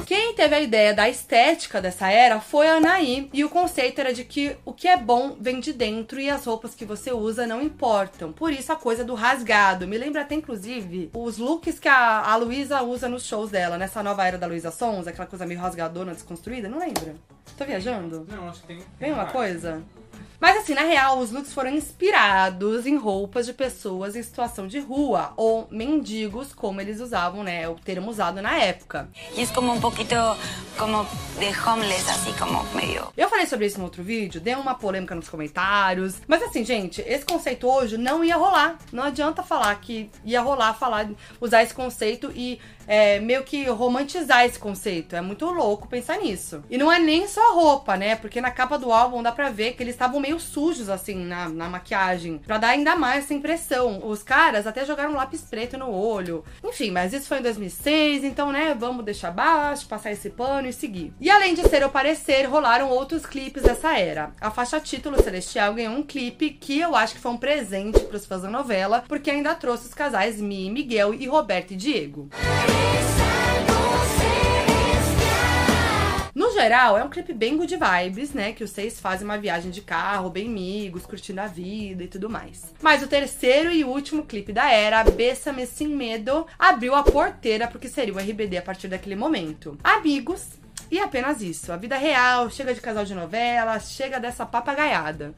Quem 0.05 0.35
teve 0.35 0.53
a 0.53 0.59
ideia 0.59 0.93
da 0.93 1.07
estética 1.07 1.81
dessa 1.81 2.11
era 2.11 2.41
foi 2.41 2.67
a 2.67 2.75
Anaí, 2.75 3.29
e 3.31 3.45
o 3.45 3.49
conceito 3.49 3.99
era 3.99 4.13
de 4.13 4.25
que 4.25 4.57
o 4.65 4.73
que 4.73 4.89
é 4.89 4.97
bom 4.97 5.37
vem 5.39 5.61
de 5.61 5.71
dentro 5.71 6.19
e 6.19 6.29
as 6.29 6.45
roupas 6.45 6.75
que 6.75 6.83
você 6.83 7.13
usa 7.13 7.47
não 7.47 7.61
importam. 7.61 8.33
Por 8.33 8.51
isso 8.51 8.71
a 8.73 8.75
coisa 8.75 9.03
do 9.03 9.15
rasgado. 9.15 9.87
Me 9.87 9.97
lembra 9.97 10.21
até, 10.21 10.35
inclusive, 10.35 11.09
os 11.13 11.37
looks 11.37 11.79
que 11.79 11.87
a, 11.87 12.19
a 12.19 12.35
Luísa 12.35 12.83
usa 12.83 13.07
nos 13.07 13.25
shows 13.25 13.49
dela, 13.49 13.77
nessa 13.77 14.03
nova 14.03 14.27
era 14.27 14.37
da 14.37 14.45
Luísa 14.45 14.71
Sons, 14.71 15.07
aquela 15.07 15.27
coisa 15.27 15.45
meio 15.45 15.59
rasgadona, 15.61 16.11
desconstruída, 16.13 16.67
não 16.67 16.79
lembra? 16.79 17.15
Tô 17.57 17.63
viajando? 17.63 18.27
Não, 18.29 18.49
acho 18.49 18.61
que 18.61 18.67
tem. 18.67 18.79
Tem 18.99 19.13
uma 19.13 19.27
coisa? 19.27 19.81
Mas 20.45 20.57
assim, 20.57 20.75
na 20.75 20.83
real, 20.83 21.17
os 21.17 21.31
looks 21.31 21.51
foram 21.51 21.71
inspirados 21.71 22.85
em 22.85 22.95
roupas 22.95 23.47
de 23.47 23.51
pessoas 23.51 24.15
em 24.15 24.21
situação 24.21 24.67
de 24.67 24.77
rua 24.79 25.33
ou 25.35 25.67
mendigos, 25.71 26.53
como 26.53 26.79
eles 26.79 26.99
usavam, 26.99 27.43
né, 27.43 27.67
o 27.67 27.73
termo 27.73 28.11
usado 28.11 28.39
na 28.43 28.55
época. 28.59 29.09
E 29.35 29.41
é 29.41 29.47
como 29.47 29.73
um 29.73 29.81
pouquinho 29.81 30.37
como 30.77 31.03
de 31.39 31.47
homeless, 31.67 32.11
assim, 32.11 32.31
como 32.33 32.63
meio. 32.75 33.11
Eu 33.17 33.27
falei 33.27 33.47
sobre 33.47 33.65
isso 33.65 33.79
no 33.79 33.85
outro 33.85 34.03
vídeo, 34.03 34.39
deu 34.39 34.59
uma 34.59 34.75
polêmica 34.75 35.15
nos 35.15 35.27
comentários. 35.27 36.21
Mas 36.27 36.43
assim, 36.43 36.63
gente, 36.63 37.01
esse 37.01 37.25
conceito 37.25 37.67
hoje 37.67 37.97
não 37.97 38.23
ia 38.23 38.37
rolar. 38.37 38.77
Não 38.93 39.01
adianta 39.01 39.41
falar 39.41 39.73
que 39.81 40.11
ia 40.23 40.41
rolar, 40.41 40.75
falar, 40.75 41.09
usar 41.41 41.63
esse 41.63 41.73
conceito 41.73 42.31
e 42.35 42.61
é, 42.87 43.19
meio 43.19 43.43
que 43.43 43.65
romantizar 43.65 44.45
esse 44.45 44.59
conceito. 44.59 45.15
É 45.15 45.21
muito 45.21 45.45
louco 45.45 45.87
pensar 45.87 46.17
nisso. 46.17 46.63
E 46.69 46.77
não 46.77 46.91
é 46.91 46.99
nem 46.99 47.27
só 47.27 47.53
roupa, 47.53 47.95
né? 47.95 48.15
Porque 48.15 48.41
na 48.41 48.51
capa 48.51 48.77
do 48.77 48.91
álbum 48.91 49.21
dá 49.21 49.31
pra 49.31 49.49
ver 49.49 49.73
que 49.73 49.83
eles 49.83 49.95
estavam 49.95 50.19
meio 50.19 50.39
sujos, 50.39 50.89
assim, 50.89 51.15
na, 51.15 51.49
na 51.49 51.69
maquiagem. 51.69 52.39
Pra 52.39 52.57
dar 52.57 52.69
ainda 52.69 52.95
mais 52.95 53.25
essa 53.25 53.33
impressão. 53.33 54.01
Os 54.05 54.23
caras 54.23 54.67
até 54.67 54.85
jogaram 54.85 55.13
lápis 55.13 55.41
preto 55.41 55.77
no 55.77 55.91
olho. 55.91 56.43
Enfim, 56.63 56.91
mas 56.91 57.13
isso 57.13 57.27
foi 57.27 57.39
em 57.39 57.43
2006, 57.43 58.23
então, 58.23 58.51
né, 58.51 58.75
vamos 58.77 59.05
deixar 59.05 59.31
baixo, 59.31 59.87
passar 59.87 60.11
esse 60.11 60.29
pano 60.29 60.67
e 60.67 60.73
seguir. 60.73 61.13
E 61.19 61.29
além 61.29 61.53
de 61.53 61.67
ser 61.67 61.83
ou 61.83 61.89
parecer, 61.89 62.43
rolaram 62.45 62.89
outros 62.89 63.25
clipes 63.25 63.63
dessa 63.63 63.97
era. 63.97 64.31
A 64.39 64.51
faixa 64.51 64.79
título 64.79 65.21
Celestial 65.21 65.73
ganhou 65.73 65.93
um 65.93 66.03
clipe 66.03 66.51
que 66.51 66.79
eu 66.79 66.95
acho 66.95 67.15
que 67.15 67.21
foi 67.21 67.31
um 67.31 67.37
presente 67.37 67.99
pros 68.01 68.25
fãs 68.25 68.41
da 68.41 68.49
novela, 68.49 69.03
porque 69.07 69.31
ainda 69.31 69.55
trouxe 69.55 69.87
os 69.87 69.93
casais 69.93 70.39
Mi, 70.39 70.69
Miguel 70.69 71.13
e 71.13 71.27
Roberto 71.27 71.71
e 71.71 71.75
Diego. 71.75 72.29
No 76.35 76.51
geral, 76.51 76.97
é 76.97 77.03
um 77.03 77.09
clipe 77.09 77.31
bem 77.31 77.55
good 77.55 77.77
vibes, 77.77 78.33
né? 78.33 78.51
Que 78.51 78.63
os 78.63 78.71
seis 78.71 78.99
fazem 78.99 79.23
uma 79.23 79.37
viagem 79.37 79.71
de 79.71 79.81
carro, 79.81 80.29
bem 80.29 80.47
amigos, 80.47 81.05
curtindo 81.05 81.39
a 81.39 81.47
vida 81.47 82.03
e 82.03 82.07
tudo 82.07 82.29
mais. 82.29 82.73
Mas 82.81 83.01
o 83.01 83.07
terceiro 83.07 83.71
e 83.71 83.85
último 83.85 84.25
clipe 84.25 84.51
da 84.51 84.69
era, 84.69 85.03
Bessame 85.03 85.65
Sem 85.65 85.87
Medo, 85.87 86.45
abriu 86.59 86.93
a 86.93 87.03
porteira 87.03 87.67
pro 87.67 87.79
que 87.79 87.87
seria 87.87 88.13
o 88.13 88.19
RBD 88.19 88.57
a 88.57 88.61
partir 88.61 88.89
daquele 88.89 89.15
momento. 89.15 89.77
Amigos, 89.81 90.49
e 90.91 90.99
apenas 90.99 91.41
isso. 91.41 91.71
A 91.71 91.77
vida 91.77 91.97
real, 91.97 92.49
chega 92.49 92.73
de 92.73 92.81
casal 92.81 93.05
de 93.05 93.15
novela, 93.15 93.79
chega 93.79 94.19
dessa 94.19 94.45
papagaiada. 94.45 95.33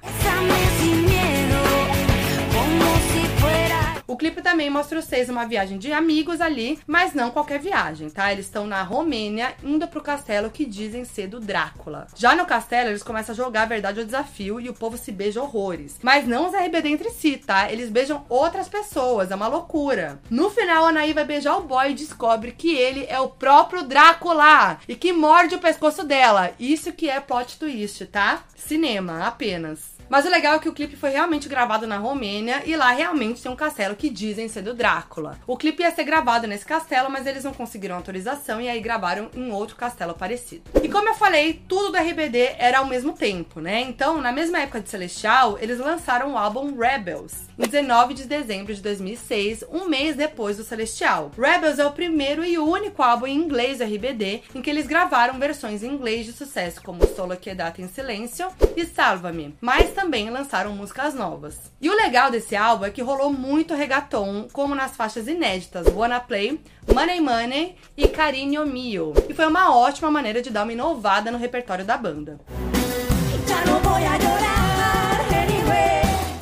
O 4.08 4.16
clipe 4.16 4.42
também 4.42 4.70
mostra 4.70 5.00
os 5.00 5.06
seis 5.06 5.28
uma 5.28 5.46
viagem 5.46 5.78
de 5.78 5.92
amigos 5.92 6.40
ali, 6.40 6.80
mas 6.88 7.14
não 7.14 7.30
qualquer 7.30 7.60
viagem, 7.60 8.10
tá? 8.10 8.32
Eles 8.32 8.46
estão 8.46 8.66
na 8.66 8.82
Romênia, 8.82 9.54
indo 9.62 9.86
pro 9.86 10.02
castelo 10.02 10.50
que 10.50 10.66
dizem 10.66 11.04
ser 11.04 11.28
do 11.28 11.42
Drácula. 11.42 12.08
Já 12.16 12.34
no 12.34 12.46
castelo, 12.46 12.90
eles 12.90 13.04
começam 13.04 13.34
a 13.34 13.36
jogar 13.36 13.64
a 13.64 13.66
verdade 13.66 14.00
ou 14.00 14.06
desafio 14.06 14.62
e 14.62 14.70
o 14.70 14.74
povo 14.74 14.98
se 14.98 15.12
beija 15.12 15.42
horrores. 15.42 16.00
Mas 16.02 16.26
não 16.26 16.48
os 16.48 16.54
RBD 16.54 16.88
entre 16.88 17.10
si, 17.10 17.36
tá? 17.36 17.70
Eles 17.70 17.90
beijam 17.90 18.26
outras 18.30 18.70
pessoas, 18.70 19.30
é 19.30 19.36
uma 19.36 19.50
loucura. 19.50 20.22
No 20.30 20.50
final, 20.50 20.86
a 20.86 20.90
Anaí 20.90 21.12
vai 21.12 21.26
beijar 21.26 21.58
o 21.58 21.64
boy 21.64 21.92
e 21.92 21.96
descobre 21.96 22.54
que 22.54 22.74
ele 22.74 23.06
é 23.10 23.20
o 23.20 23.28
próprio 23.28 23.84
Drácula 23.84 24.80
e 24.88 24.96
que 24.96 25.12
morde 25.12 25.56
o 25.56 25.60
pescoço 25.60 26.06
dela. 26.06 26.54
Isso 26.58 26.94
que 26.94 27.10
é 27.10 27.20
plot 27.20 27.60
twist, 27.60 28.06
tá? 28.06 28.44
Cinema, 28.56 29.28
apenas. 29.28 29.97
Mas 30.10 30.26
o 30.26 30.30
legal 30.30 30.56
é 30.56 30.60
que 30.60 30.70
o 30.70 30.74
clipe 30.74 30.96
foi 30.96 31.10
realmente 31.10 31.50
gravado 31.50 31.86
na 31.86 31.98
Romênia 31.98 32.64
e 32.66 32.76
lá 32.76 32.92
realmente 32.92 33.42
tem 33.42 33.52
um 33.52 33.56
castelo 33.56 33.96
que 33.96 34.10
dizem 34.10 34.48
ser 34.48 34.62
do 34.62 34.74
Drácula. 34.74 35.38
O 35.46 35.58
clipe 35.58 35.84
ia 35.84 35.92
ser 35.92 36.04
gravado 36.04 36.48
nesse 36.48 36.66
castelo, 36.66 37.10
mas 37.10 37.26
eles 37.26 37.44
não 37.44 37.54
conseguiram 37.54 37.96
autorização 37.96 38.62
e 38.62 38.70
aí 38.70 38.80
gravaram 38.80 39.30
em 39.36 39.52
outro 39.52 39.76
castelo 39.76 40.14
parecido. 40.14 40.64
E 40.82 40.88
como 40.88 41.10
eu 41.10 41.16
falei, 41.16 41.62
tudo 41.68 41.92
do 41.92 41.98
RBD 41.98 42.56
era 42.58 42.80
ao 42.80 42.86
mesmo 42.86 43.14
tempo, 43.14 43.60
né? 43.60 43.82
Então, 43.82 44.22
na 44.22 44.32
mesma 44.32 44.60
época 44.60 44.82
de 44.82 44.90
Celestial, 44.90 45.58
eles 45.60 45.80
lançaram 45.80 46.34
o 46.34 46.38
álbum 46.38 46.78
Rebels, 46.78 47.34
em 47.58 47.68
19 47.68 48.14
de 48.14 48.26
dezembro 48.26 48.74
de 48.74 48.82
2006, 48.82 49.66
um 49.72 49.86
mês 49.90 50.16
depois 50.16 50.58
do 50.58 50.64
Celestial. 50.64 51.32
Rebels 51.38 51.80
é 51.80 51.86
o 51.86 51.92
primeiro 51.92 52.46
e 52.46 52.58
único 52.58 53.02
álbum 53.04 53.28
em 53.28 53.36
inglês 53.36 53.80
do 53.80 53.84
RBD 53.84 54.44
em 54.56 54.62
que 54.62 54.70
eles 54.70 54.88
gravaram 54.88 55.40
versões 55.40 55.84
em 55.84 55.92
inglês 55.92 56.26
de 56.26 56.34
sucesso 56.34 56.82
como 56.82 57.06
Solo 57.08 57.36
Quedate 57.36 57.82
em 57.82 57.88
Silêncio 57.88 58.48
e 58.76 58.86
Salva-me, 58.86 59.56
mas 59.60 59.97
também 59.98 60.30
lançaram 60.30 60.76
músicas 60.76 61.16
novas. 61.16 61.72
E 61.82 61.90
o 61.90 61.96
legal 61.96 62.30
desse 62.30 62.56
álbum 62.56 62.86
é 62.86 62.92
que 62.92 63.02
rolou 63.02 63.34
muito 63.34 63.74
reggaeton, 63.74 64.48
como 64.54 64.76
nas 64.76 64.96
faixas 64.96 65.28
inéditas 65.28 65.88
Wanna 65.88 66.20
Play, 66.20 66.62
Money 66.94 67.20
Money 67.20 67.76
e 67.98 68.08
Carinho 68.08 68.64
Mio. 68.68 69.14
E 69.28 69.34
foi 69.34 69.48
uma 69.48 69.76
ótima 69.76 70.12
maneira 70.12 70.40
de 70.40 70.52
dar 70.52 70.64
uma 70.64 70.72
inovada 70.72 71.32
no 71.32 71.40
repertório 71.40 71.84
da 71.84 71.98
banda. 71.98 72.40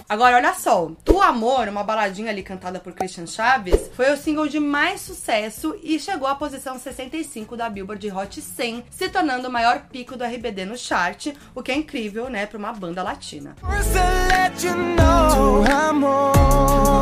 Agora, 0.08 0.38
olha 0.38 0.54
só. 0.54 0.92
Tu 1.04 1.22
Amor, 1.22 1.68
uma 1.68 1.84
baladinha 1.84 2.30
ali 2.30 2.44
cantada 2.44 2.80
por 2.80 2.94
Christian 2.94 3.26
Chaves, 3.26 3.90
foi 3.96 4.12
o 4.12 4.18
single 4.18 4.48
de 4.48 4.60
mais 4.60 5.02
sucesso 5.02 5.76
e 5.82 6.00
chegou 6.00 6.28
à 6.28 6.36
posição 6.36 6.78
65 6.78 7.58
da 7.58 7.68
Billboard 7.68 8.12
Hot 8.12 8.40
100, 8.40 8.86
se 8.92 9.10
tornando 9.10 9.48
o 9.48 9.52
maior 9.52 9.88
pico 9.90 10.16
do 10.16 10.24
RBD 10.24 10.66
no 10.66 10.78
chart, 10.78 11.34
o 11.56 11.64
que 11.64 11.72
é 11.72 11.76
incrível, 11.76 12.30
né, 12.30 12.46
pra 12.46 12.60
uma 12.60 12.72
banda 12.72 13.02
latina. 13.02 13.56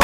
E 0.00 0.03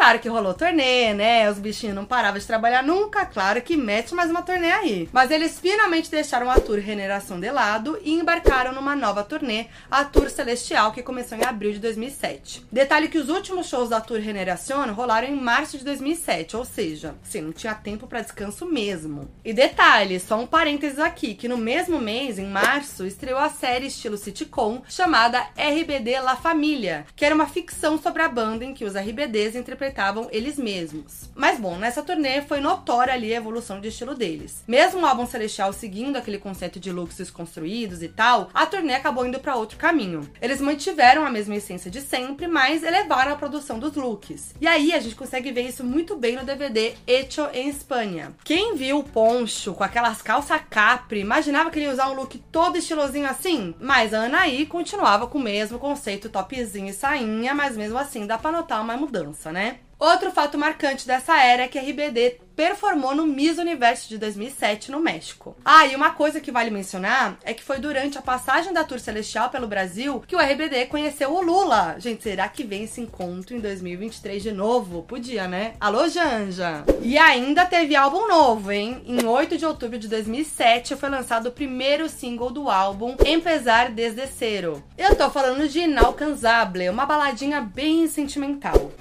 claro 0.00 0.18
que 0.18 0.30
rolou 0.30 0.54
turnê, 0.54 1.12
né? 1.12 1.50
Os 1.50 1.58
bichinhos 1.58 1.94
não 1.94 2.06
paravam 2.06 2.38
de 2.38 2.46
trabalhar 2.46 2.82
nunca. 2.82 3.26
Claro 3.26 3.60
que 3.60 3.76
mete 3.76 4.14
mais 4.14 4.30
uma 4.30 4.40
turnê 4.40 4.70
aí. 4.70 5.10
Mas 5.12 5.30
eles 5.30 5.60
finalmente 5.60 6.10
deixaram 6.10 6.50
a 6.50 6.58
tour 6.58 6.78
Reneração 6.78 7.38
de 7.38 7.50
lado 7.50 7.98
e 8.02 8.14
embarcaram 8.14 8.72
numa 8.72 8.96
nova 8.96 9.22
turnê, 9.22 9.66
a 9.90 10.02
Tour 10.02 10.30
Celestial, 10.30 10.92
que 10.92 11.02
começou 11.02 11.36
em 11.36 11.44
abril 11.44 11.72
de 11.72 11.80
2007. 11.80 12.64
Detalhe 12.72 13.08
que 13.08 13.18
os 13.18 13.28
últimos 13.28 13.68
shows 13.68 13.90
da 13.90 14.00
Tour 14.00 14.20
Reneração 14.20 14.90
rolaram 14.94 15.28
em 15.28 15.36
março 15.36 15.76
de 15.76 15.84
2007, 15.84 16.56
ou 16.56 16.64
seja, 16.64 17.14
sim, 17.22 17.42
não 17.42 17.52
tinha 17.52 17.74
tempo 17.74 18.06
para 18.06 18.22
descanso 18.22 18.64
mesmo. 18.64 19.30
E 19.44 19.52
detalhe, 19.52 20.18
só 20.18 20.40
um 20.40 20.46
parênteses 20.46 20.98
aqui, 20.98 21.34
que 21.34 21.46
no 21.46 21.58
mesmo 21.58 21.98
mês, 21.98 22.38
em 22.38 22.46
março, 22.46 23.04
estreou 23.04 23.38
a 23.38 23.50
série 23.50 23.88
estilo 23.88 24.16
sitcom 24.16 24.80
chamada 24.88 25.46
RBD 25.58 26.20
La 26.20 26.36
Família, 26.36 27.04
que 27.14 27.26
era 27.26 27.34
uma 27.34 27.46
ficção 27.46 28.00
sobre 28.00 28.22
a 28.22 28.28
banda 28.28 28.64
em 28.64 28.72
que 28.72 28.86
os 28.86 28.94
RBDs 28.94 29.54
interpretavam 29.54 29.89
eles 30.30 30.56
mesmos. 30.58 31.30
Mas 31.34 31.58
bom, 31.58 31.76
nessa 31.76 32.02
turnê 32.02 32.42
foi 32.42 32.60
notória 32.60 33.12
ali 33.12 33.32
a 33.32 33.36
evolução 33.36 33.80
de 33.80 33.88
estilo 33.88 34.14
deles. 34.14 34.62
Mesmo 34.66 35.00
o 35.00 35.06
álbum 35.06 35.26
Celestial 35.26 35.72
seguindo 35.72 36.16
aquele 36.16 36.38
conceito 36.38 36.80
de 36.80 36.92
looks 36.92 37.16
desconstruídos 37.16 38.02
e 38.02 38.08
tal, 38.08 38.50
a 38.54 38.66
turnê 38.66 38.94
acabou 38.94 39.26
indo 39.26 39.40
para 39.40 39.56
outro 39.56 39.78
caminho. 39.78 40.28
Eles 40.40 40.60
mantiveram 40.60 41.26
a 41.26 41.30
mesma 41.30 41.56
essência 41.56 41.90
de 41.90 42.00
sempre, 42.00 42.46
mas 42.46 42.82
elevaram 42.82 43.32
a 43.32 43.36
produção 43.36 43.78
dos 43.78 43.94
looks. 43.94 44.54
E 44.60 44.66
aí 44.66 44.92
a 44.92 45.00
gente 45.00 45.14
consegue 45.14 45.52
ver 45.52 45.62
isso 45.62 45.84
muito 45.84 46.16
bem 46.16 46.36
no 46.36 46.44
DVD 46.44 46.94
Hecho 47.06 47.48
em 47.52 47.68
Espanha. 47.68 48.32
Quem 48.44 48.74
viu 48.76 48.98
o 48.98 49.04
Poncho 49.04 49.74
com 49.74 49.84
aquelas 49.84 50.22
calças 50.22 50.60
capri, 50.70 51.20
imaginava 51.20 51.70
que 51.70 51.78
ele 51.78 51.86
ia 51.86 51.92
usar 51.92 52.10
um 52.10 52.14
look 52.14 52.38
todo 52.50 52.78
estilosinho 52.78 53.28
assim? 53.28 53.74
Mas 53.80 54.14
a 54.14 54.24
Anaí 54.24 54.66
continuava 54.66 55.26
com 55.26 55.38
o 55.38 55.42
mesmo 55.42 55.78
conceito 55.78 56.28
topzinho 56.28 56.88
e 56.88 56.92
sainha, 56.92 57.54
mas 57.54 57.76
mesmo 57.76 57.98
assim 57.98 58.26
dá 58.26 58.38
pra 58.38 58.52
notar 58.52 58.80
uma 58.82 58.96
mudança, 58.96 59.52
né? 59.52 59.79
Outro 60.00 60.30
fato 60.30 60.56
marcante 60.56 61.06
dessa 61.06 61.38
era 61.38 61.64
é 61.64 61.68
que 61.68 61.78
a 61.78 61.82
RBD 61.82 62.40
performou 62.56 63.14
no 63.14 63.26
Miss 63.26 63.58
Universo 63.58 64.08
de 64.08 64.16
2007 64.16 64.90
no 64.90 64.98
México. 64.98 65.54
Ah, 65.62 65.86
e 65.86 65.94
uma 65.94 66.10
coisa 66.10 66.40
que 66.40 66.50
vale 66.50 66.70
mencionar 66.70 67.38
é 67.44 67.52
que 67.52 67.62
foi 67.62 67.78
durante 67.78 68.16
a 68.16 68.22
passagem 68.22 68.72
da 68.72 68.82
Tour 68.82 68.98
Celestial 68.98 69.50
pelo 69.50 69.66
Brasil 69.66 70.24
que 70.26 70.34
o 70.34 70.38
RBD 70.38 70.86
conheceu 70.86 71.34
o 71.34 71.42
Lula. 71.42 71.96
Gente, 71.98 72.22
será 72.22 72.48
que 72.48 72.64
vem 72.64 72.84
esse 72.84 73.00
encontro 73.00 73.54
em 73.54 73.60
2023 73.60 74.42
de 74.42 74.52
novo? 74.52 75.02
Podia, 75.02 75.46
né? 75.46 75.74
Alô, 75.78 76.08
Janja! 76.08 76.82
E 77.02 77.18
ainda 77.18 77.66
teve 77.66 77.94
álbum 77.94 78.26
novo, 78.26 78.72
hein? 78.72 79.02
Em 79.04 79.26
8 79.26 79.58
de 79.58 79.66
outubro 79.66 79.98
de 79.98 80.08
2007 80.08 80.96
foi 80.96 81.10
lançado 81.10 81.50
o 81.50 81.52
primeiro 81.52 82.08
single 82.08 82.50
do 82.50 82.70
álbum, 82.70 83.16
Empezar 83.24 83.90
Desde 83.90 84.26
Cero. 84.26 84.82
Eu 84.96 85.14
tô 85.14 85.28
falando 85.28 85.68
de 85.68 85.80
Inalcanzable, 85.80 86.88
uma 86.88 87.04
baladinha 87.04 87.60
bem 87.60 88.06
sentimental. 88.06 88.92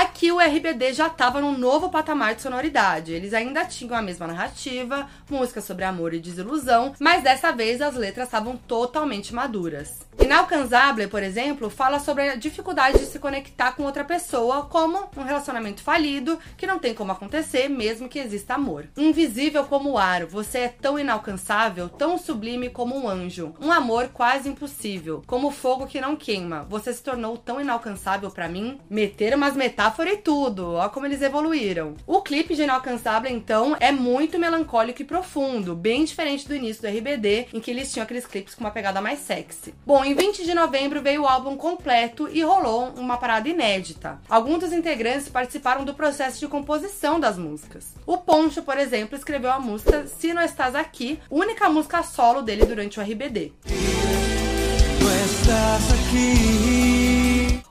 Aqui 0.00 0.30
o 0.30 0.38
RBD 0.38 0.92
já 0.92 1.08
estava 1.08 1.40
num 1.40 1.58
novo 1.58 1.90
patamar 1.90 2.36
de 2.36 2.42
sonoridade. 2.42 3.12
Eles 3.12 3.34
ainda 3.34 3.64
tinham 3.64 3.96
a 3.96 4.00
mesma 4.00 4.28
narrativa, 4.28 5.08
música 5.28 5.60
sobre 5.60 5.84
amor 5.84 6.14
e 6.14 6.20
desilusão, 6.20 6.94
mas 7.00 7.24
dessa 7.24 7.50
vez 7.50 7.82
as 7.82 7.96
letras 7.96 8.28
estavam 8.28 8.56
totalmente 8.56 9.34
maduras. 9.34 10.06
Inalcanzable, 10.20 11.06
por 11.08 11.22
exemplo, 11.22 11.70
fala 11.70 11.98
sobre 11.98 12.28
a 12.28 12.36
dificuldade 12.36 12.98
de 12.98 13.06
se 13.06 13.18
conectar 13.18 13.72
com 13.72 13.84
outra 13.84 14.04
pessoa, 14.04 14.66
como 14.66 15.08
um 15.16 15.22
relacionamento 15.22 15.82
falido 15.82 16.38
que 16.56 16.66
não 16.66 16.78
tem 16.78 16.92
como 16.92 17.12
acontecer, 17.12 17.68
mesmo 17.68 18.08
que 18.08 18.18
exista 18.18 18.54
amor. 18.54 18.88
Invisível 18.96 19.64
como 19.64 19.92
o 19.92 19.98
ar, 19.98 20.26
você 20.26 20.58
é 20.58 20.68
tão 20.68 20.98
inalcançável, 20.98 21.88
tão 21.88 22.18
sublime 22.18 22.68
como 22.68 22.96
um 22.96 23.08
anjo. 23.08 23.54
Um 23.60 23.72
amor 23.72 24.08
quase 24.08 24.48
impossível, 24.48 25.22
como 25.26 25.50
fogo 25.50 25.86
que 25.86 26.00
não 26.00 26.14
queima. 26.14 26.66
Você 26.68 26.92
se 26.92 27.02
tornou 27.02 27.36
tão 27.36 27.60
inalcançável 27.60 28.30
para 28.30 28.48
mim. 28.48 28.80
Meter 28.90 29.34
umas 29.34 29.54
metáforas 29.54 29.87
e 30.08 30.16
tudo, 30.16 30.74
ó 30.74 30.88
como 30.88 31.06
eles 31.06 31.22
evoluíram. 31.22 31.94
O 32.06 32.22
clipe 32.22 32.54
de 32.54 32.62
Inalcançável, 32.62 33.30
então, 33.30 33.76
é 33.80 33.90
muito 33.90 34.38
melancólico 34.38 35.02
e 35.02 35.04
profundo, 35.04 35.74
bem 35.74 36.04
diferente 36.04 36.46
do 36.46 36.54
início 36.54 36.82
do 36.82 36.88
RBD, 36.88 37.48
em 37.52 37.60
que 37.60 37.70
eles 37.70 37.92
tinham 37.92 38.04
aqueles 38.04 38.26
clipes 38.26 38.54
com 38.54 38.62
uma 38.62 38.70
pegada 38.70 39.00
mais 39.00 39.20
sexy. 39.20 39.74
Bom, 39.84 40.04
em 40.04 40.14
20 40.14 40.44
de 40.44 40.54
novembro 40.54 41.02
veio 41.02 41.22
o 41.22 41.26
álbum 41.26 41.56
completo 41.56 42.28
e 42.32 42.42
rolou 42.42 42.92
uma 42.96 43.16
parada 43.16 43.48
inédita. 43.48 44.20
Alguns 44.28 44.60
dos 44.60 44.72
integrantes 44.72 45.28
participaram 45.28 45.84
do 45.84 45.94
processo 45.94 46.40
de 46.40 46.48
composição 46.48 47.18
das 47.18 47.38
músicas. 47.38 47.94
O 48.06 48.18
Poncho, 48.18 48.62
por 48.62 48.78
exemplo, 48.78 49.16
escreveu 49.16 49.50
a 49.50 49.58
música 49.58 50.06
Se 50.06 50.32
Não 50.32 50.42
Estás 50.42 50.74
Aqui, 50.74 51.18
única 51.30 51.68
música 51.68 52.02
solo 52.02 52.42
dele 52.42 52.64
durante 52.64 52.98
o 52.98 53.02
RBD. 53.02 53.52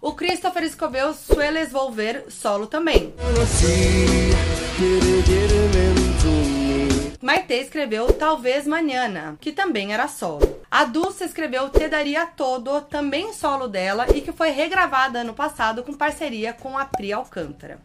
O 0.02 0.14
Christopher 0.14 0.64
escreveu 0.64 1.14
Sueles 1.14 1.72
Volver 1.72 2.26
solo 2.30 2.68
também. 2.68 3.14
Maite 7.20 7.54
escreveu 7.56 8.14
Talvez 8.14 8.68
Manhana, 8.68 9.38
que 9.42 9.52
também 9.52 9.94
era 9.94 10.08
solo. 10.08 10.62
A 10.70 10.86
Dulce 10.86 11.24
escreveu 11.24 11.70
Te 11.70 11.88
Daria 11.88 12.28
Todo, 12.28 12.82
também 12.82 13.34
solo 13.34 13.68
dela, 13.68 14.06
e 14.14 14.22
que 14.22 14.32
foi 14.32 14.52
regravada 14.52 15.20
ano 15.20 15.34
passado 15.34 15.84
com 15.84 15.94
parceria 15.94 16.54
com 16.54 16.78
a 16.78 16.86
Pri 16.86 17.12
Alcântara. 17.12 17.80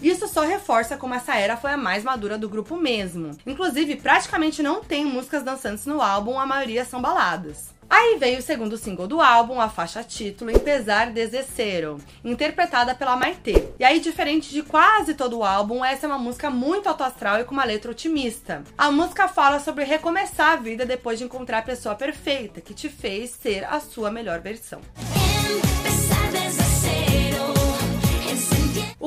Isso 0.00 0.28
só 0.28 0.42
reforça 0.42 0.98
como 0.98 1.14
essa 1.14 1.34
era 1.34 1.56
foi 1.56 1.72
a 1.72 1.78
mais 1.78 2.04
madura 2.04 2.36
do 2.36 2.46
grupo 2.46 2.76
mesmo. 2.76 3.30
Inclusive, 3.46 3.96
praticamente 3.96 4.62
não 4.62 4.84
tem 4.84 5.02
músicas 5.02 5.42
dançantes 5.42 5.86
no 5.86 6.02
álbum, 6.02 6.38
a 6.38 6.44
maioria 6.44 6.84
são 6.84 7.00
baladas. 7.00 7.73
Aí 7.88 8.16
veio 8.18 8.38
o 8.38 8.42
segundo 8.42 8.76
single 8.76 9.06
do 9.06 9.20
álbum, 9.20 9.60
a 9.60 9.68
faixa 9.68 10.02
título 10.02 10.50
Empezar 10.50 11.12
Desde 11.12 11.42
Cero, 11.42 11.98
interpretada 12.24 12.94
pela 12.94 13.16
Maite. 13.16 13.68
E 13.78 13.84
aí, 13.84 14.00
diferente 14.00 14.50
de 14.50 14.62
quase 14.62 15.14
todo 15.14 15.38
o 15.38 15.44
álbum, 15.44 15.84
essa 15.84 16.06
é 16.06 16.08
uma 16.08 16.18
música 16.18 16.50
muito 16.50 16.88
autoastral 16.88 17.40
e 17.40 17.44
com 17.44 17.52
uma 17.52 17.64
letra 17.64 17.90
otimista. 17.90 18.62
A 18.76 18.90
música 18.90 19.28
fala 19.28 19.60
sobre 19.60 19.84
recomeçar 19.84 20.52
a 20.52 20.56
vida 20.56 20.84
depois 20.84 21.18
de 21.18 21.24
encontrar 21.24 21.58
a 21.58 21.62
pessoa 21.62 21.94
perfeita, 21.94 22.60
que 22.60 22.74
te 22.74 22.88
fez 22.88 23.30
ser 23.30 23.64
a 23.64 23.80
sua 23.80 24.10
melhor 24.10 24.40
versão. 24.40 24.80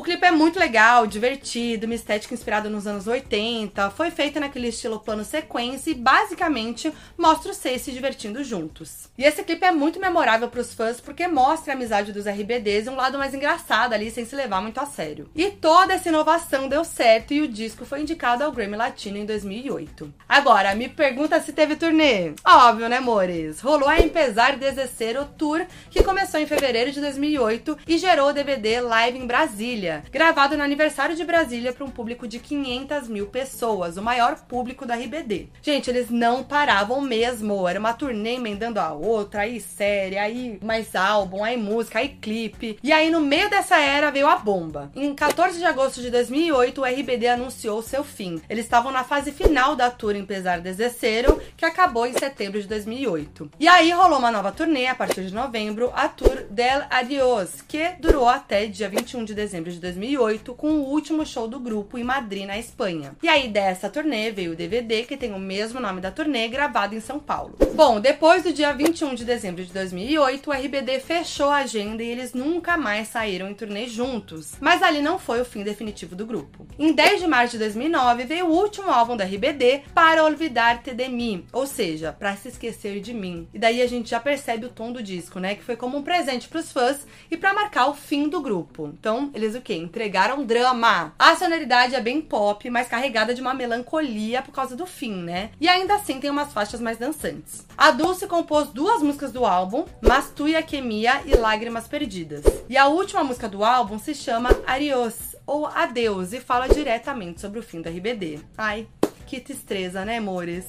Clipe 0.07 0.25
é 0.25 0.31
muito 0.31 0.57
legal, 0.57 1.05
divertido, 1.05 1.85
uma 1.85 1.93
estética 1.93 2.33
inspirada 2.33 2.69
nos 2.69 2.87
anos 2.87 3.07
80, 3.07 3.89
foi 3.89 4.09
feita 4.09 4.39
naquele 4.39 4.69
estilo 4.69 5.01
plano 5.01 5.25
sequência 5.25 5.91
e 5.91 5.93
basicamente 5.93 6.93
mostra 7.17 7.51
os 7.51 7.57
seis 7.57 7.81
se 7.81 7.91
divertindo 7.91 8.41
juntos. 8.41 9.09
E 9.17 9.25
esse 9.25 9.43
clipe 9.43 9.65
é 9.65 9.71
muito 9.71 9.99
memorável 9.99 10.47
para 10.47 10.61
os 10.61 10.73
fãs 10.73 11.01
porque 11.01 11.27
mostra 11.27 11.73
a 11.73 11.75
amizade 11.75 12.13
dos 12.13 12.25
RBDs 12.25 12.87
e 12.87 12.89
um 12.89 12.95
lado 12.95 13.17
mais 13.17 13.33
engraçado 13.33 13.91
ali, 13.91 14.09
sem 14.09 14.23
se 14.23 14.33
levar 14.33 14.61
muito 14.61 14.79
a 14.79 14.85
sério. 14.85 15.29
E 15.35 15.51
toda 15.51 15.95
essa 15.95 16.07
inovação 16.07 16.69
deu 16.69 16.85
certo 16.85 17.33
e 17.33 17.41
o 17.41 17.47
disco 17.47 17.83
foi 17.83 17.99
indicado 17.99 18.45
ao 18.45 18.51
Grammy 18.53 18.77
Latino 18.77 19.17
em 19.17 19.25
2008. 19.25 20.13
Agora, 20.29 20.73
me 20.73 20.87
pergunta 20.87 21.41
se 21.41 21.51
teve 21.51 21.75
turnê. 21.75 22.31
Óbvio, 22.45 22.87
né, 22.87 22.97
amores? 22.97 23.59
Rolou 23.59 23.89
a 23.89 23.99
Empezar 23.99 24.55
Desde 24.55 24.87
Cero 24.87 25.25
Tour, 25.37 25.65
que 25.91 26.01
começou 26.01 26.39
em 26.39 26.47
fevereiro 26.47 26.93
de 26.93 27.01
2008 27.01 27.77
e 27.85 27.97
gerou 27.97 28.29
o 28.29 28.33
DVD 28.33 28.79
Live 28.79 29.17
em 29.17 29.27
Brasília. 29.27 29.96
Gravado 30.11 30.57
no 30.57 30.63
aniversário 30.63 31.15
de 31.15 31.23
Brasília 31.23 31.73
para 31.73 31.85
um 31.85 31.89
público 31.89 32.27
de 32.27 32.39
500 32.39 33.07
mil 33.07 33.27
pessoas, 33.27 33.97
o 33.97 34.01
maior 34.01 34.35
público 34.47 34.85
da 34.85 34.95
RBD. 34.95 35.49
Gente, 35.61 35.89
eles 35.89 36.09
não 36.09 36.43
paravam 36.43 37.01
mesmo, 37.01 37.67
era 37.67 37.79
uma 37.79 37.93
turnê 37.93 38.35
emendando 38.35 38.79
a 38.79 38.93
outra, 38.93 39.41
aí 39.41 39.59
série, 39.59 40.17
aí 40.17 40.59
mais 40.63 40.95
álbum, 40.95 41.43
aí 41.43 41.57
música, 41.57 41.99
aí 41.99 42.09
clipe. 42.09 42.79
E 42.81 42.91
aí 42.91 43.09
no 43.09 43.21
meio 43.21 43.49
dessa 43.49 43.79
era 43.79 44.11
veio 44.11 44.27
a 44.27 44.35
bomba. 44.35 44.91
Em 44.95 45.13
14 45.13 45.59
de 45.59 45.65
agosto 45.65 46.01
de 46.01 46.09
2008, 46.09 46.81
o 46.81 46.85
RBD 46.85 47.27
anunciou 47.27 47.81
seu 47.81 48.03
fim. 48.03 48.41
Eles 48.49 48.65
estavam 48.65 48.91
na 48.91 49.03
fase 49.03 49.31
final 49.31 49.75
da 49.75 49.89
tour 49.89 50.15
Empezar 50.15 50.61
Desde 50.61 50.89
Cero, 50.89 51.41
que 51.55 51.65
acabou 51.65 52.05
em 52.05 52.13
setembro 52.13 52.61
de 52.61 52.67
2008. 52.67 53.51
E 53.59 53.67
aí 53.67 53.91
rolou 53.91 54.19
uma 54.19 54.31
nova 54.31 54.51
turnê 54.51 54.87
a 54.87 54.95
partir 54.95 55.25
de 55.25 55.33
novembro, 55.33 55.91
a 55.95 56.07
Tour 56.07 56.43
del 56.49 56.83
Adiós, 56.89 57.61
que 57.67 57.91
durou 57.99 58.27
até 58.27 58.65
dia 58.65 58.89
21 58.89 59.25
de 59.25 59.33
dezembro 59.33 59.71
de 59.71 59.79
2008, 59.87 60.53
com 60.53 60.69
o 60.69 60.89
último 60.89 61.25
show 61.25 61.47
do 61.47 61.59
grupo 61.59 61.97
em 61.97 62.03
Madrid, 62.03 62.45
na 62.45 62.57
Espanha. 62.57 63.15
E 63.23 63.29
aí 63.29 63.47
dessa 63.47 63.89
turnê 63.89 64.31
veio 64.31 64.51
o 64.51 64.55
DVD, 64.55 65.03
que 65.03 65.15
tem 65.15 65.33
o 65.33 65.39
mesmo 65.39 65.79
nome 65.79 66.01
da 66.01 66.11
turnê, 66.11 66.47
gravado 66.47 66.93
em 66.93 66.99
São 66.99 67.19
Paulo. 67.19 67.55
Bom, 67.73 67.99
depois 67.99 68.43
do 68.43 68.51
dia 68.51 68.73
21 68.73 69.15
de 69.15 69.23
dezembro 69.23 69.63
de 69.63 69.71
2008, 69.71 70.49
o 70.49 70.53
RBD 70.53 70.99
fechou 70.99 71.49
a 71.49 71.57
agenda 71.57 72.03
e 72.03 72.09
eles 72.09 72.33
nunca 72.33 72.75
mais 72.75 73.07
saíram 73.07 73.49
em 73.49 73.53
turnê 73.53 73.87
juntos. 73.87 74.55
Mas 74.59 74.81
ali 74.83 75.01
não 75.01 75.17
foi 75.17 75.39
o 75.39 75.45
fim 75.45 75.63
definitivo 75.63 76.15
do 76.15 76.25
grupo. 76.25 76.67
Em 76.77 76.91
10 76.91 77.21
de 77.21 77.27
março 77.27 77.53
de 77.53 77.59
2009 77.59 78.25
veio 78.25 78.47
o 78.47 78.53
último 78.53 78.89
álbum 78.89 79.15
da 79.15 79.23
RBD, 79.23 79.83
Para 79.93 80.23
Olvidar-te 80.23 80.93
de 80.93 81.07
Mim, 81.07 81.45
ou 81.53 81.65
seja, 81.65 82.11
Para 82.11 82.35
Se 82.35 82.49
Esquecer 82.49 82.99
de 82.99 83.13
Mim. 83.13 83.47
E 83.53 83.59
daí 83.59 83.81
a 83.81 83.87
gente 83.87 84.09
já 84.09 84.19
percebe 84.19 84.65
o 84.65 84.69
tom 84.69 84.91
do 84.91 85.01
disco, 85.01 85.39
né? 85.39 85.55
Que 85.55 85.63
foi 85.63 85.75
como 85.75 85.97
um 85.97 86.03
presente 86.03 86.47
pros 86.47 86.71
fãs 86.71 87.07
e 87.31 87.37
para 87.37 87.53
marcar 87.53 87.87
o 87.87 87.93
fim 87.93 88.27
do 88.27 88.41
grupo. 88.41 88.91
Então, 88.99 89.31
eles 89.33 89.55
o 89.55 89.61
quê? 89.61 89.75
Entregaram 89.77 90.43
drama. 90.45 91.13
A 91.17 91.35
sonoridade 91.35 91.95
é 91.95 92.01
bem 92.01 92.21
pop, 92.21 92.69
mas 92.69 92.87
carregada 92.87 93.33
de 93.33 93.41
uma 93.41 93.53
melancolia 93.53 94.41
por 94.41 94.51
causa 94.51 94.75
do 94.75 94.85
fim, 94.85 95.13
né? 95.13 95.51
E 95.59 95.67
ainda 95.67 95.95
assim 95.95 96.19
tem 96.19 96.29
umas 96.29 96.53
faixas 96.53 96.81
mais 96.81 96.97
dançantes. 96.97 97.65
A 97.77 97.91
Dulce 97.91 98.27
compôs 98.27 98.69
duas 98.69 99.01
músicas 99.01 99.31
do 99.31 99.45
álbum, 99.45 99.85
Mastuia 100.01 100.61
Quemia 100.61 101.21
e 101.25 101.35
Lágrimas 101.35 101.87
Perdidas. 101.87 102.43
E 102.69 102.77
a 102.77 102.87
última 102.87 103.23
música 103.23 103.47
do 103.47 103.63
álbum 103.63 103.97
se 103.99 104.13
chama 104.13 104.49
Arios, 104.65 105.35
ou 105.45 105.65
Adeus, 105.65 106.33
e 106.33 106.39
fala 106.39 106.67
diretamente 106.67 107.39
sobre 107.39 107.59
o 107.59 107.63
fim 107.63 107.81
da 107.81 107.89
RBD. 107.89 108.39
Ai, 108.57 108.87
que 109.25 109.39
tristeza, 109.39 110.03
né, 110.05 110.17
amores? 110.17 110.65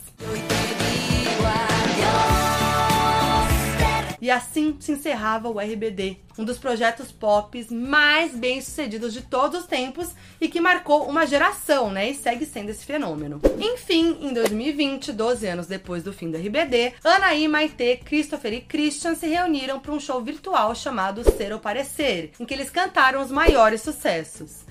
E 4.21 4.31
assim 4.31 4.77
se 4.81 4.93
encerrava 4.93 5.49
o 5.49 5.59
RBD, 5.59 6.19
um 6.39 6.45
dos 6.45 6.59
projetos 6.59 7.11
pop 7.11 7.67
mais 7.71 8.35
bem 8.35 8.61
sucedidos 8.61 9.13
de 9.13 9.23
todos 9.23 9.61
os 9.61 9.67
tempos 9.67 10.11
e 10.41 10.49
que 10.49 10.61
marcou 10.61 11.09
uma 11.09 11.27
geração, 11.27 11.91
né? 11.91 12.11
E 12.11 12.15
segue 12.15 12.47
sendo 12.47 12.71
esse 12.71 12.85
fenômeno. 12.85 13.41
Enfim, 13.59 14.17
em 14.21 14.33
2020, 14.33 15.13
12 15.13 15.47
anos 15.47 15.67
depois 15.67 16.03
do 16.03 16.13
fim 16.13 16.31
do 16.31 16.39
RBD, 16.39 16.95
Anaí, 17.03 17.49
Maitê, 17.49 17.97
Christopher 17.97 18.53
e 18.53 18.61
Christian 18.61 19.15
se 19.15 19.27
reuniram 19.27 19.81
para 19.81 19.93
um 19.93 20.01
show 20.01 20.23
virtual 20.23 20.75
chamado 20.75 21.23
Ser 21.37 21.53
ou 21.53 21.59
Parecer, 21.59 22.33
em 22.39 22.45
que 22.45 22.55
eles 22.55 22.71
cantaram 22.71 23.21
os 23.21 23.31
maiores 23.31 23.83
sucessos. 23.83 24.65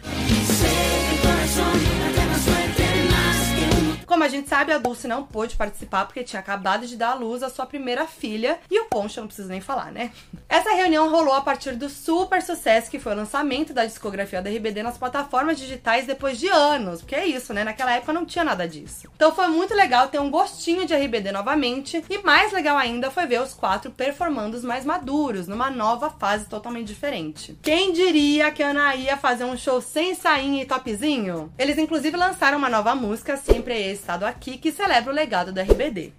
Como 4.07 4.23
a 4.23 4.29
gente 4.29 4.47
sabe, 4.47 4.71
a 4.71 4.77
Dulce 4.77 5.05
não 5.05 5.23
pôde 5.23 5.57
participar 5.57 6.05
porque 6.05 6.23
tinha 6.23 6.39
acabado 6.39 6.87
de 6.87 6.95
dar 6.95 7.09
à 7.09 7.13
luz 7.13 7.43
a 7.43 7.49
sua 7.49 7.65
primeira 7.65 8.07
filha 8.07 8.57
e 8.71 8.79
o 8.79 8.85
Poncho 8.85 9.19
não 9.19 9.27
preciso 9.27 9.49
nem 9.49 9.59
falar, 9.59 9.91
né? 9.91 10.11
Essa 10.47 10.73
reunião 10.73 11.09
rolou 11.09 11.33
a 11.33 11.41
partir 11.41 11.75
do 11.75 11.89
super 11.89 12.41
sucesso 12.41 12.89
que 12.89 12.99
foi 12.99 13.11
o 13.11 13.17
lançamento 13.17 13.73
da 13.73 13.85
discografia 13.85 14.41
da 14.41 14.49
RBD 14.49 14.81
nas 14.81 14.97
plataformas 14.97 15.59
digitais 15.59 16.07
depois 16.07 16.39
de 16.39 16.47
anos, 16.47 17.01
porque 17.01 17.15
é 17.15 17.25
isso, 17.25 17.53
né? 17.53 17.65
Naquela 17.65 17.95
época 17.95 18.13
não 18.13 18.25
tinha 18.25 18.45
nada 18.45 18.65
disso. 18.65 19.09
Então 19.13 19.35
foi 19.35 19.47
muito 19.49 19.73
legal 19.73 20.07
ter 20.07 20.19
um 20.19 20.31
gostinho 20.31 20.85
de 20.85 20.95
RBD 20.95 21.33
novamente 21.33 22.01
e 22.09 22.17
mais 22.19 22.53
legal 22.53 22.77
ainda 22.77 23.11
foi 23.11 23.25
ver 23.25 23.41
os 23.41 23.53
quatro 23.53 23.91
performando 23.91 24.61
mais 24.63 24.85
maduros, 24.85 25.49
numa 25.49 25.69
nova 25.69 26.09
fase 26.09 26.45
totalmente 26.45 26.87
diferente. 26.87 27.59
Quem 27.61 27.91
diria 27.91 28.51
que 28.51 28.63
a 28.63 28.69
Ana 28.69 28.95
ia 28.95 29.17
fazer 29.17 29.43
um 29.43 29.57
show 29.57 29.81
sem 29.81 30.15
sainha 30.15 30.63
e 30.63 30.65
topzinho? 30.65 31.51
Eles 31.59 31.77
inclusive 31.77 32.15
lançaram 32.15 32.57
uma 32.57 32.69
nova 32.69 32.95
música, 32.95 33.35
Sempre 33.35 33.73
é 33.73 33.91
Estado 33.97 34.25
Aqui, 34.25 34.57
que 34.57 34.71
celebra 34.71 35.11
o 35.11 35.15
legado 35.15 35.51
do 35.51 35.59
RBD. 35.59 36.13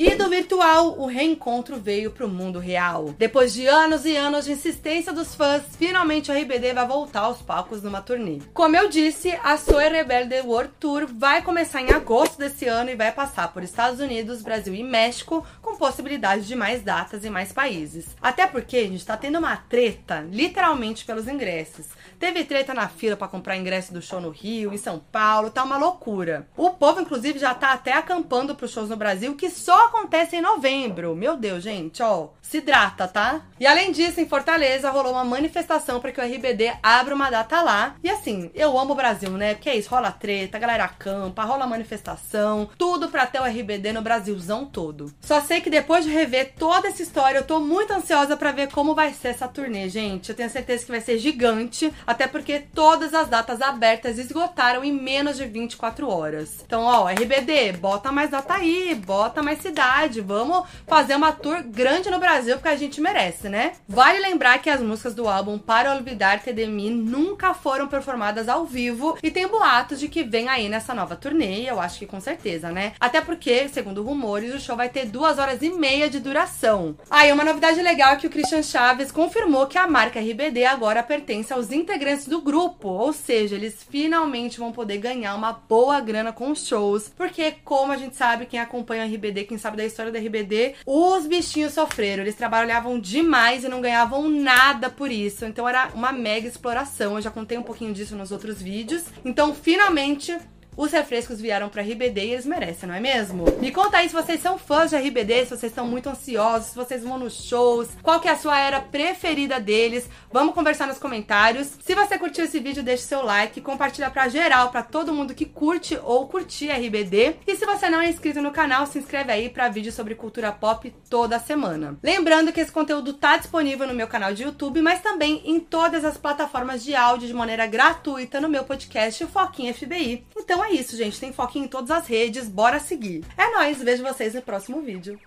E 0.00 0.14
do 0.14 0.30
virtual, 0.30 0.96
o 0.96 1.06
reencontro 1.06 1.76
veio 1.76 2.12
pro 2.12 2.28
mundo 2.28 2.60
real. 2.60 3.12
Depois 3.18 3.52
de 3.52 3.66
anos 3.66 4.04
e 4.04 4.14
anos 4.14 4.44
de 4.44 4.52
insistência 4.52 5.12
dos 5.12 5.34
fãs, 5.34 5.64
finalmente 5.76 6.30
o 6.30 6.34
RBD 6.34 6.72
vai 6.72 6.86
voltar 6.86 7.22
aos 7.22 7.42
palcos 7.42 7.82
numa 7.82 8.00
turnê. 8.00 8.38
Como 8.54 8.76
eu 8.76 8.88
disse, 8.88 9.36
a 9.42 9.56
Soy 9.56 9.88
Rebelde 9.88 10.40
World 10.42 10.72
Tour 10.78 11.08
vai 11.12 11.42
começar 11.42 11.82
em 11.82 11.90
agosto 11.90 12.38
desse 12.38 12.66
ano 12.66 12.90
e 12.90 12.94
vai 12.94 13.10
passar 13.10 13.52
por 13.52 13.64
Estados 13.64 13.98
Unidos, 13.98 14.40
Brasil 14.40 14.72
e 14.72 14.84
México, 14.84 15.44
com 15.60 15.76
possibilidade 15.76 16.46
de 16.46 16.54
mais 16.54 16.80
datas 16.80 17.24
e 17.24 17.30
mais 17.30 17.52
países. 17.52 18.06
Até 18.22 18.46
porque 18.46 18.76
a 18.76 18.86
gente 18.86 19.04
tá 19.04 19.16
tendo 19.16 19.40
uma 19.40 19.56
treta, 19.56 20.24
literalmente, 20.30 21.04
pelos 21.04 21.26
ingressos. 21.26 21.86
Teve 22.20 22.44
treta 22.44 22.72
na 22.72 22.88
fila 22.88 23.16
para 23.16 23.26
comprar 23.26 23.56
ingresso 23.56 23.92
do 23.92 24.00
show 24.00 24.20
no 24.20 24.30
Rio, 24.30 24.72
em 24.72 24.78
São 24.78 25.00
Paulo, 25.00 25.50
tá 25.50 25.64
uma 25.64 25.76
loucura. 25.76 26.46
O 26.56 26.70
povo, 26.70 27.00
inclusive, 27.00 27.40
já 27.40 27.52
tá 27.52 27.72
até 27.72 27.92
acampando 27.94 28.54
pros 28.54 28.70
shows 28.70 28.88
no 28.88 28.96
Brasil, 28.96 29.34
que 29.34 29.50
só 29.50 29.87
acontece 29.88 30.36
em 30.36 30.40
novembro. 30.40 31.14
Meu 31.14 31.36
Deus, 31.36 31.62
gente, 31.62 32.02
ó, 32.02 32.28
se 32.40 32.58
hidrata, 32.58 33.06
tá? 33.06 33.42
E 33.60 33.66
além 33.66 33.92
disso, 33.92 34.20
em 34.20 34.28
Fortaleza 34.28 34.90
rolou 34.90 35.12
uma 35.12 35.24
manifestação 35.24 36.00
para 36.00 36.12
que 36.12 36.20
o 36.20 36.24
RBD 36.24 36.72
abra 36.82 37.14
uma 37.14 37.30
data 37.30 37.60
lá. 37.60 37.96
E 38.02 38.08
assim, 38.08 38.50
eu 38.54 38.78
amo 38.78 38.92
o 38.92 38.96
Brasil, 38.96 39.30
né? 39.30 39.54
Porque 39.54 39.68
é 39.68 39.76
isso, 39.76 39.90
rola 39.90 40.10
treta, 40.10 40.56
a 40.56 40.60
galera 40.60 40.84
acampa, 40.84 41.44
rola 41.44 41.66
manifestação, 41.66 42.70
tudo 42.78 43.08
pra 43.08 43.26
ter 43.26 43.40
o 43.40 43.44
RBD 43.44 43.92
no 43.92 44.02
Brasilzão 44.02 44.64
todo. 44.64 45.12
Só 45.20 45.40
sei 45.40 45.60
que 45.60 45.70
depois 45.70 46.04
de 46.04 46.10
rever 46.10 46.54
toda 46.58 46.88
essa 46.88 47.02
história, 47.02 47.38
eu 47.38 47.46
tô 47.46 47.60
muito 47.60 47.92
ansiosa 47.92 48.36
para 48.36 48.52
ver 48.52 48.70
como 48.70 48.94
vai 48.94 49.12
ser 49.12 49.28
essa 49.28 49.48
turnê, 49.48 49.88
gente. 49.88 50.30
Eu 50.30 50.36
tenho 50.36 50.50
certeza 50.50 50.84
que 50.84 50.90
vai 50.90 51.00
ser 51.00 51.18
gigante, 51.18 51.92
até 52.06 52.26
porque 52.26 52.60
todas 52.60 53.12
as 53.14 53.28
datas 53.28 53.60
abertas 53.60 54.18
esgotaram 54.18 54.84
em 54.84 54.92
menos 54.92 55.36
de 55.36 55.44
24 55.44 56.08
horas. 56.08 56.62
Então, 56.64 56.82
ó, 56.82 57.08
RBD, 57.08 57.72
bota 57.72 58.12
mais 58.12 58.30
data 58.30 58.54
aí, 58.54 58.94
bota 58.94 59.42
mais 59.42 59.60
cidade, 59.60 59.77
vamos 60.22 60.68
fazer 60.86 61.14
uma 61.14 61.30
tour 61.30 61.62
grande 61.62 62.10
no 62.10 62.18
Brasil 62.18 62.56
porque 62.56 62.68
a 62.68 62.76
gente 62.76 63.00
merece, 63.00 63.48
né? 63.48 63.72
Vale 63.88 64.18
lembrar 64.18 64.58
que 64.58 64.68
as 64.68 64.80
músicas 64.80 65.14
do 65.14 65.28
álbum 65.28 65.58
Para 65.58 65.94
Olvidar 65.94 66.42
Mim 66.68 66.90
nunca 66.90 67.54
foram 67.54 67.86
performadas 67.86 68.48
ao 68.48 68.64
vivo 68.64 69.16
e 69.22 69.30
tem 69.30 69.46
boatos 69.46 70.00
de 70.00 70.08
que 70.08 70.24
vem 70.24 70.48
aí 70.48 70.68
nessa 70.68 70.94
nova 70.94 71.14
turnê, 71.14 71.62
eu 71.62 71.80
acho 71.80 71.98
que 71.98 72.06
com 72.06 72.20
certeza, 72.20 72.70
né? 72.70 72.94
Até 72.98 73.20
porque, 73.20 73.68
segundo 73.68 74.02
rumores, 74.02 74.54
o 74.54 74.58
show 74.58 74.76
vai 74.76 74.88
ter 74.88 75.06
duas 75.06 75.38
horas 75.38 75.62
e 75.62 75.70
meia 75.70 76.08
de 76.08 76.18
duração. 76.18 76.96
Ah, 77.08 77.26
uma 77.32 77.44
novidade 77.44 77.80
legal 77.80 78.14
é 78.14 78.16
que 78.16 78.26
o 78.26 78.30
Christian 78.30 78.62
Chaves 78.62 79.12
confirmou 79.12 79.66
que 79.66 79.78
a 79.78 79.86
marca 79.86 80.18
RBD 80.18 80.64
agora 80.64 81.02
pertence 81.02 81.52
aos 81.52 81.70
integrantes 81.70 82.26
do 82.26 82.40
grupo, 82.40 82.88
ou 82.88 83.12
seja, 83.12 83.54
eles 83.54 83.86
finalmente 83.88 84.58
vão 84.58 84.72
poder 84.72 84.98
ganhar 84.98 85.34
uma 85.34 85.52
boa 85.52 86.00
grana 86.00 86.32
com 86.32 86.50
os 86.50 86.66
shows, 86.66 87.12
porque 87.16 87.56
como 87.64 87.92
a 87.92 87.96
gente 87.96 88.16
sabe, 88.16 88.46
quem 88.46 88.58
acompanha 88.58 89.04
o 89.04 89.06
RBD, 89.06 89.44
quem 89.44 89.58
sabe 89.58 89.67
da 89.76 89.84
história 89.84 90.12
da 90.12 90.18
RBD, 90.18 90.74
os 90.86 91.26
bichinhos 91.26 91.72
sofreram, 91.72 92.22
eles 92.22 92.34
trabalhavam 92.34 92.98
demais 92.98 93.64
e 93.64 93.68
não 93.68 93.80
ganhavam 93.80 94.28
nada 94.28 94.90
por 94.90 95.10
isso. 95.10 95.44
Então 95.44 95.68
era 95.68 95.90
uma 95.94 96.12
mega 96.12 96.46
exploração. 96.46 97.16
Eu 97.16 97.22
já 97.22 97.30
contei 97.30 97.58
um 97.58 97.62
pouquinho 97.62 97.92
disso 97.92 98.16
nos 98.16 98.32
outros 98.32 98.60
vídeos. 98.60 99.04
Então, 99.24 99.54
finalmente, 99.54 100.36
os 100.78 100.92
refrescos 100.92 101.40
vieram 101.40 101.68
para 101.68 101.82
RBD 101.82 102.20
e 102.20 102.32
eles 102.34 102.46
merecem, 102.46 102.88
não 102.88 102.94
é 102.94 103.00
mesmo? 103.00 103.44
Me 103.58 103.72
conta 103.72 103.96
aí 103.96 104.08
se 104.08 104.14
vocês 104.14 104.40
são 104.40 104.56
fãs 104.56 104.90
de 104.90 104.96
RBD, 104.96 105.42
se 105.42 105.50
vocês 105.50 105.72
estão 105.72 105.84
muito 105.84 106.08
ansiosos, 106.08 106.68
se 106.68 106.76
vocês 106.76 107.02
vão 107.02 107.18
nos 107.18 107.42
shows, 107.44 107.88
qual 108.00 108.20
que 108.20 108.28
é 108.28 108.30
a 108.30 108.36
sua 108.36 108.60
era 108.60 108.80
preferida 108.80 109.58
deles. 109.58 110.08
Vamos 110.30 110.54
conversar 110.54 110.86
nos 110.86 110.98
comentários. 110.98 111.66
Se 111.84 111.96
você 111.96 112.16
curtiu 112.16 112.44
esse 112.44 112.60
vídeo, 112.60 112.84
deixe 112.84 113.02
seu 113.02 113.24
like, 113.24 113.60
compartilha 113.60 114.08
pra 114.08 114.28
geral, 114.28 114.70
para 114.70 114.84
todo 114.84 115.12
mundo 115.12 115.34
que 115.34 115.46
curte 115.46 115.98
ou 116.00 116.28
curtir 116.28 116.70
RBD. 116.70 117.38
E 117.44 117.56
se 117.56 117.66
você 117.66 117.90
não 117.90 118.00
é 118.00 118.08
inscrito 118.08 118.40
no 118.40 118.52
canal, 118.52 118.86
se 118.86 119.00
inscreve 119.00 119.32
aí 119.32 119.48
para 119.48 119.68
vídeos 119.68 119.96
sobre 119.96 120.14
cultura 120.14 120.52
pop 120.52 120.94
toda 121.10 121.40
semana. 121.40 121.98
Lembrando 122.00 122.52
que 122.52 122.60
esse 122.60 122.70
conteúdo 122.70 123.14
tá 123.14 123.36
disponível 123.36 123.84
no 123.84 123.94
meu 123.94 124.06
canal 124.06 124.32
de 124.32 124.44
YouTube, 124.44 124.80
mas 124.80 125.02
também 125.02 125.42
em 125.44 125.58
todas 125.58 126.04
as 126.04 126.16
plataformas 126.16 126.84
de 126.84 126.94
áudio 126.94 127.26
de 127.26 127.34
maneira 127.34 127.66
gratuita 127.66 128.40
no 128.40 128.48
meu 128.48 128.62
podcast 128.62 129.26
Foquinha 129.26 129.74
FBI. 129.74 130.24
Então 130.38 130.64
é 130.64 130.67
isso, 130.70 130.96
gente. 130.96 131.20
Tem 131.20 131.32
foquinho 131.32 131.64
em 131.64 131.68
todas 131.68 131.90
as 131.90 132.06
redes. 132.06 132.48
Bora 132.48 132.78
seguir. 132.78 133.24
É 133.36 133.50
nóis. 133.50 133.82
Vejo 133.82 134.02
vocês 134.02 134.34
no 134.34 134.42
próximo 134.42 134.80
vídeo. 134.80 135.18